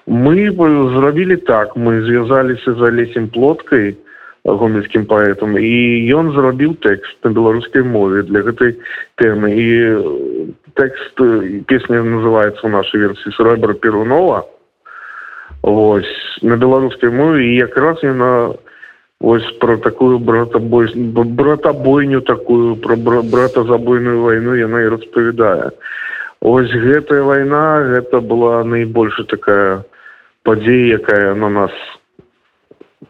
мы 0.07 0.51
зрабілі 0.51 1.37
так. 1.37 1.77
Мы 1.77 2.03
звязаліся 2.03 2.75
за 2.75 2.91
лесем 2.91 3.29
плоткой 3.29 3.99
гомельским 4.45 5.07
поэтом 5.07 5.57
и 5.57 6.11
ён 6.11 6.33
зрабіў 6.35 6.75
текст 6.83 7.17
на 7.23 7.31
беларускай 7.31 7.83
мове 7.83 8.23
для 8.23 8.43
гэтай 8.43 8.77
темы 9.17 9.55
и 9.55 10.51
текст 10.75 11.15
песня 11.69 12.03
называется 12.03 12.67
в 12.67 12.71
нашей 12.71 13.01
версии 13.01 13.31
срэбра 13.31 13.75
перунова 13.75 14.47
ось 15.63 16.39
на 16.43 16.57
беларускай 16.57 17.11
мове 17.11 17.47
і 17.47 17.55
якраз 17.57 18.03
яна 18.03 18.55
ось 19.21 19.51
про 19.61 19.77
такую 19.79 20.19
братабой 20.19 20.91
братабойню 20.95 22.21
такую 22.21 22.77
про 22.77 22.97
брата 22.97 23.65
забойную 23.65 24.23
войну 24.23 24.55
яна 24.55 24.83
і 24.83 24.89
распавядае. 24.89 25.71
Ось 26.41 26.71
гэтая 26.71 27.23
вайна 27.23 27.87
гэта 27.87 28.21
была 28.21 28.65
найбольш 28.65 29.21
такая 29.31 29.85
падзея 30.43 30.99
якая 30.99 31.35
на 31.35 31.49
нас 31.49 31.71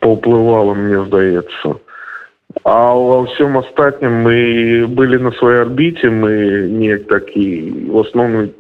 паўплывала 0.01 0.75
мне 0.75 1.01
здаецца 1.07 1.81
А 2.65 2.95
во 2.95 3.27
всем 3.27 3.59
остатнем 3.59 4.23
мы 4.23 4.87
были 4.89 5.17
на 5.17 5.33
своей 5.33 5.63
орбите, 5.63 6.09
мы 6.11 6.69
не 6.71 6.97
такие, 6.97 7.91
в 7.91 7.99
основном, 7.99 8.51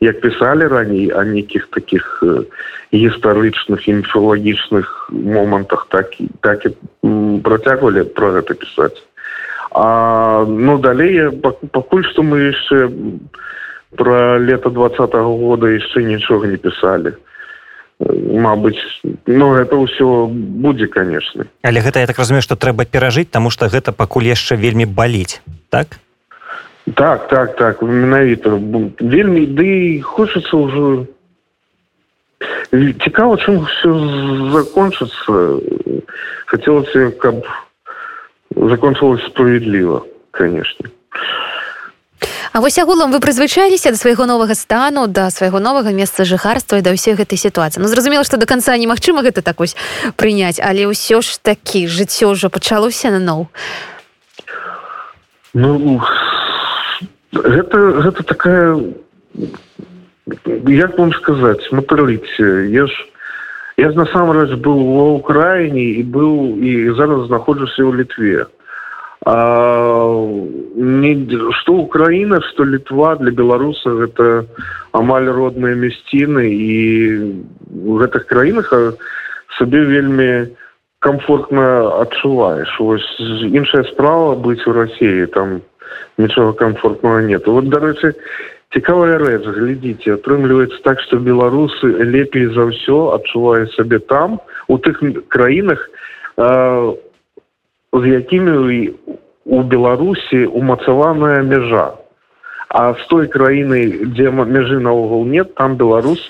як 0.00 0.20
писали 0.20 0.64
ранее, 0.64 1.14
о 1.14 1.24
неких 1.24 1.70
таких 1.70 2.22
э, 2.22 2.42
историчных, 2.90 3.88
инфологичных 3.88 5.08
моментах, 5.10 5.86
так, 5.90 6.10
так 6.42 6.66
и 6.66 6.76
протягивали 7.42 8.02
про 8.02 8.38
это 8.38 8.52
писать. 8.52 9.02
А, 9.70 10.44
ну, 10.44 10.78
далее, 10.78 11.30
покуль 11.30 12.04
что 12.04 12.22
мы 12.22 12.40
еще 12.40 12.90
про 13.96 14.38
лето 14.38 14.68
20 14.68 14.98
-го 14.98 15.38
года 15.38 15.66
еще 15.68 16.04
ничего 16.04 16.44
не 16.44 16.58
писали. 16.58 17.14
Мабыць 17.98 18.78
ну 19.26 19.54
это 19.58 19.74
ўсё 19.74 20.30
будзе 20.30 20.86
конечно. 20.86 21.46
Але 21.62 21.80
гэта 21.80 22.00
я 22.00 22.06
так 22.06 22.18
разумею 22.18 22.42
что 22.42 22.54
трэба 22.54 22.86
перажыць 22.86 23.30
тому 23.30 23.50
что 23.50 23.66
гэта 23.66 23.90
пакуль 23.92 24.30
яшчэ 24.30 24.54
вельмі 24.54 24.86
баліць 24.86 25.42
так? 25.68 25.98
Так 26.94 27.28
так 27.28 27.56
так 27.56 27.82
менавіта. 27.82 28.54
Вельмі 29.02 29.46
ды 29.46 30.00
хочется 30.02 30.56
ўжо. 30.56 31.06
Цікава 32.70 33.36
чым 33.42 33.66
все 33.66 33.90
закончыцца. 34.54 35.58
Хацелася 36.46 37.10
каб 37.18 37.42
закончилось 38.54 39.26
справедліва 39.26 40.02
конечно 40.30 40.88
А 41.10 41.47
вось 42.60 42.78
агулам 42.78 43.12
вы 43.12 43.20
прызвычаліся 43.20 43.90
да 43.90 43.96
свайго 43.96 44.26
новага 44.26 44.54
стану 44.54 45.06
да 45.06 45.30
свайго 45.30 45.60
новага 45.60 45.92
месца 45.92 46.24
жыхарства 46.24 46.78
і 46.78 46.82
да 46.82 46.90
ўсёй 46.96 47.14
гэтай 47.14 47.38
сітуацыі. 47.38 47.82
Ну 47.82 47.88
зразумела 47.88 48.24
што 48.24 48.36
до 48.36 48.46
конца 48.46 48.76
немагчыма 48.76 49.22
гэта 49.22 49.42
так 49.42 49.60
вось 49.60 49.76
прыняць 50.16 50.58
але 50.58 50.88
ўсё 50.88 51.20
ж 51.20 51.38
такі 51.42 51.86
жыццё 51.86 52.32
ўжо 52.34 52.50
пачалося 52.50 53.10
на 53.14 53.20
ноў. 53.20 53.48
Ну 55.54 56.00
гэта 57.32 57.78
гэта 58.02 58.22
такая 58.24 58.80
як 60.66 60.98
вам 60.98 61.12
сказаць 61.12 61.62
смотрите 61.68 62.68
я 62.72 62.86
ж 62.86 62.92
я 63.78 63.92
насамрэч 63.94 64.58
быў 64.58 64.78
ва 64.98 65.04
ўкраіне 65.22 66.00
і 66.00 66.02
быў 66.02 66.58
і 66.58 66.96
зараз 66.98 67.30
знаходжуся 67.30 67.86
ў 67.86 68.02
літве 68.02 68.50
Что 71.60 71.72
Украина, 71.72 72.40
что 72.40 72.64
Литва 72.64 73.16
для 73.16 73.30
белорусов 73.30 74.00
это 74.00 74.46
амаль 74.92 75.28
родные 75.28 75.74
местины 75.74 76.50
и 76.50 77.44
в 77.66 78.00
этих 78.00 78.26
краинах 78.26 78.72
себе 79.58 79.84
вельми 79.84 80.56
комфортно 81.00 82.00
отчуваешь. 82.00 82.74
Вот 82.78 83.00
иншая 83.20 83.84
справа 83.84 84.34
быть 84.34 84.64
в 84.64 84.72
России, 84.72 85.26
там 85.26 85.60
ничего 86.16 86.54
комфортного 86.54 87.18
нет. 87.18 87.46
Вот, 87.46 87.68
до 87.68 87.80
речи, 87.80 88.14
цікавая 88.72 89.18
рэч, 89.18 89.44
глядите, 89.44 90.14
отрымливается 90.14 90.78
так, 90.82 91.00
что 91.00 91.18
белорусы 91.18 91.86
лепей 91.86 92.46
за 92.46 92.70
все 92.70 93.12
отчувают 93.14 93.72
себе 93.74 93.98
там, 93.98 94.40
у 94.68 94.78
тех 94.78 95.00
краинах, 95.28 95.90
э, 96.36 96.94
з 97.92 98.02
якімі 98.06 98.92
у 99.44 99.62
беларусі 99.62 100.44
умацаваная 100.46 101.42
мяжа. 101.42 101.96
А 102.68 102.92
з 102.92 103.06
той 103.08 103.26
краіны 103.32 104.12
дзе 104.12 104.28
мяжы 104.30 104.76
наогул 104.80 105.24
нет 105.24 105.54
там 105.56 105.76
беларус 105.80 106.20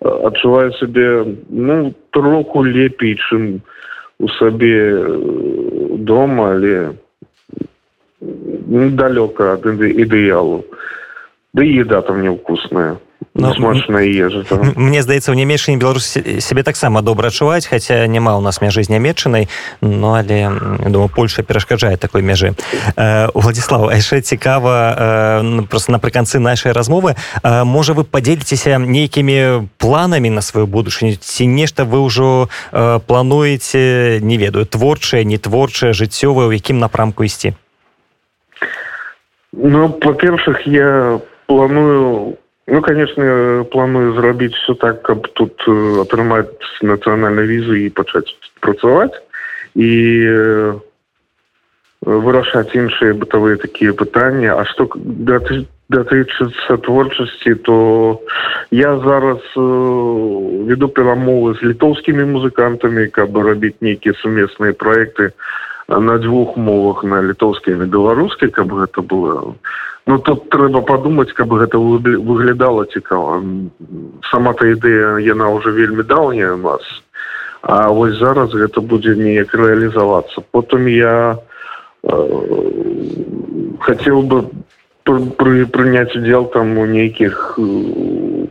адчувае 0.00 0.72
сабе 0.80 1.36
ну 1.48 1.92
троху 2.10 2.64
лепей 2.64 3.16
чым 3.28 3.60
у 4.18 4.28
сабе 4.40 5.04
дома 6.08 6.56
але 6.56 6.96
недалёка 8.20 9.52
ад 9.60 9.66
ідэалу. 9.66 10.64
Да 11.52 11.62
еда 11.62 12.00
там 12.02 12.22
невкусная 12.22 12.96
Ну, 13.36 13.52
смачная 13.52 14.06
ежа 14.06 14.44
мне 14.76 15.02
здаецца 15.02 15.32
у 15.32 15.34
нямешчыне 15.34 15.76
беларус 15.76 16.06
сябе 16.14 16.62
таксама 16.62 17.02
добра 17.02 17.34
адчуваць 17.34 17.66
хаця 17.66 18.06
няма 18.06 18.36
у 18.38 18.40
нас 18.40 18.60
мяжы 18.62 18.84
з 18.86 18.94
нямметчынай 18.94 19.48
ну 19.80 20.14
але 20.14 20.54
думаю 20.86 21.10
польша 21.10 21.42
перашкаджае 21.42 21.96
такой 21.96 22.22
мяжы 22.22 22.54
э, 22.94 23.26
владислав 23.34 23.90
яшчэ 23.90 24.20
цікава 24.20 25.42
э, 25.42 25.62
просто 25.66 25.90
напрыканцы 25.90 26.38
нашай 26.38 26.70
размовы 26.70 27.16
можа 27.42 27.92
вы 27.98 28.04
подзеліцеся 28.04 28.78
нейкімі 28.78 29.66
планамі 29.78 30.30
на 30.30 30.40
сваю 30.40 30.70
будучыню 30.70 31.18
ці 31.18 31.46
нешта 31.50 31.84
вы 31.84 32.06
ўжо 32.06 32.48
плануеце 32.70 34.20
не 34.22 34.38
ведаю 34.38 34.62
творчае 34.66 35.24
не 35.24 35.38
творчае 35.38 35.90
жыццёвае 35.90 36.46
у 36.46 36.54
якім 36.54 36.78
напрамку 36.78 37.26
ісці? 37.26 37.58
Ну 39.50 39.88
па-першых 39.90 40.62
я 40.70 41.18
планую 41.46 42.38
Ну 42.66 42.80
конечно 42.80 43.66
планую 43.70 44.14
зрабіць 44.14 44.54
все 44.54 44.74
так 44.74 45.02
каб 45.02 45.28
тут 45.36 45.60
атрымаць 46.00 46.48
нацыянальнай 46.80 47.44
візы 47.44 47.84
і 47.84 47.92
пачаць 47.92 48.32
працаваць 48.64 49.12
і 49.76 49.90
вырашаць 52.04 52.72
іншыя 52.72 53.16
бытавыя 53.20 53.56
такія 53.60 53.92
пытанні. 53.92 54.48
А 54.48 54.64
што 54.64 54.88
датычыцца 55.88 56.76
творчасці 56.80 57.54
то 57.68 57.76
я 58.70 58.96
зараз 59.04 59.44
веду 60.68 60.88
перамовы 60.88 61.54
з 61.60 61.72
літоўскімі 61.72 62.24
музыкантамі 62.32 63.08
каб 63.12 63.36
рабіць 63.36 63.80
нейкія 63.80 64.16
сумесныя 64.24 64.72
проекты 64.72 65.32
на 65.88 66.18
дзвюх 66.18 66.56
мовах 66.56 67.04
на 67.04 67.20
літоўскай 67.22 67.74
на 67.74 67.86
беларускай 67.86 68.50
каб 68.50 68.72
гэта 68.72 69.02
было. 69.02 69.54
Ну 70.06 70.18
тут 70.18 70.48
трэба 70.48 70.80
падумаць 70.80 71.32
каб 71.32 71.52
гэта 71.52 71.78
выглядала 71.78 72.84
цікава. 72.86 73.42
Сама 74.30 74.52
та 74.52 74.66
ідэя 74.66 75.18
яна 75.20 75.48
ўжо 75.52 75.70
вельмі 75.70 76.02
даўняя 76.02 76.52
у 76.54 76.60
нас. 76.60 76.82
А 77.62 77.88
вось 77.88 78.16
зараз 78.20 78.52
гэта 78.52 78.80
будзе 78.80 79.16
неяк 79.16 79.54
рэалізавацца. 79.54 80.44
Потым 80.52 80.86
я 80.86 81.40
э, 82.04 82.12
хацеў 83.80 84.22
бы 84.22 84.44
пры 85.04 85.66
прыняць 85.68 86.16
удзел 86.16 86.44
там 86.52 86.76
у 86.78 86.84
нейкіх 86.84 87.56
э, 87.58 88.46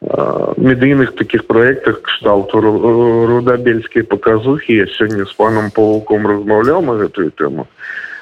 медыйных 0.00 1.14
таких 1.16 1.46
проектах 1.46 2.02
кшталту 2.02 2.60
рудабельскія 2.60 4.04
паказухі 4.04 4.74
я 4.74 4.86
сёння 4.86 5.26
з 5.26 5.32
панам 5.34 5.70
павуком 5.74 6.26
размаўляў 6.26 6.82
на 6.82 6.94
гэтую 7.02 7.30
тэму 7.34 7.66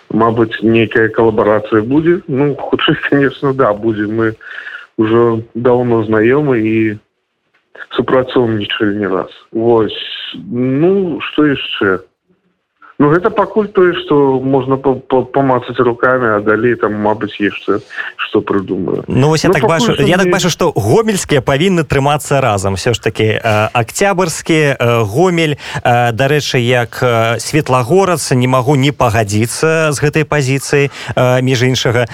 Мабыць, 0.09 0.63
нейкая 0.63 1.09
калабарацыя 1.09 1.83
будзе. 1.83 2.23
Ну 2.29 2.55
хутчэй, 2.55 2.95
конечно, 3.11 3.53
да 3.53 3.75
будзе 3.75 4.07
мы 4.07 4.35
ўжо 4.97 5.43
даўно 5.55 6.05
знаёмы 6.05 6.63
і 6.63 6.77
супрацоўнічалі 7.91 8.97
не 8.97 9.09
раз. 9.09 9.29
Вось 9.53 9.99
ну 10.35 11.21
што 11.21 11.47
яшчэ 11.47 12.01
Ну 12.99 13.11
гэта 13.13 13.29
пакуль 13.29 13.69
тое 13.69 13.93
што 14.01 14.41
можна 14.41 14.77
памацаць 14.81 15.77
руками 15.77 16.37
а 16.37 16.41
далей 16.41 16.77
там 16.81 16.97
мабыць 16.97 17.37
яшчэ 17.37 17.85
што 18.17 18.41
прыдумаю. 18.41 19.05
Ну 19.07 19.29
вось 19.29 19.45
я 19.45 19.53
ну, 19.53 19.55
так 19.55 19.69
бачу 19.69 19.93
я 20.01 20.17
так 20.17 20.31
бачу 20.33 20.49
што 20.49 20.73
гомельскія 20.73 21.45
павінны 21.45 21.85
трымацца 21.85 22.41
разам. 22.41 22.81
Все 22.81 22.95
ж 22.97 23.01
таки 23.01 23.37
акцябрскі 23.37 24.81
гомель 25.13 25.61
дарэчы 25.85 26.57
як 26.57 26.97
светлагорац 27.37 28.33
не 28.33 28.49
магу 28.49 28.77
не 28.81 28.97
пагадзіцца 28.97 29.93
з 29.93 29.97
гэтай 30.01 30.25
пазіцыі 30.25 30.89
між 31.17 31.69
іншага. 31.69 32.09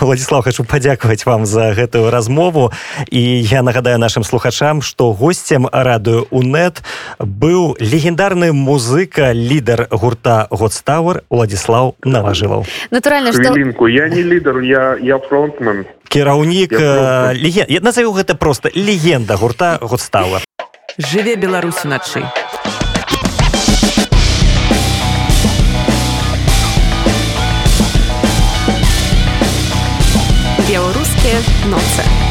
Владислав 0.00 0.44
хочу 0.44 0.64
падзякаваць 0.68 1.24
вам 1.24 1.46
за 1.46 1.72
гэтую 1.72 2.12
размову. 2.12 2.68
І 3.08 3.40
я 3.40 3.62
нагадаю 3.62 3.96
нашим 3.96 4.24
слухачам 4.24 4.82
что 4.82 5.12
гостцем 5.16 5.72
радыё 5.72 6.28
унет 6.28 6.84
быў 7.16 7.80
легендарны 7.80 8.52
музыка 8.52 9.32
лідар 9.32 9.88
гурта 10.02 10.48
годстауэр 10.50 11.22
владислав 11.30 11.94
наважываў 12.02 12.66
натуральна 12.90 13.32
что 13.32 13.54
я 13.86 14.08
не 14.08 14.22
лідар 14.22 14.58
я 14.60 14.96
я 15.00 15.18
фронтмен. 15.18 15.86
Кіраўнік 16.08 16.72
леген... 16.72 17.66
я 17.68 17.80
назову 17.80 18.12
гэта 18.18 18.34
просто 18.34 18.70
легенда 18.74 19.36
гурта 19.36 19.78
годстауэр 19.80 20.42
жыве 20.98 21.36
беларусь 21.36 21.84
уначы 21.84 22.26
беларускія 30.68 31.38
ноцы 31.70 32.21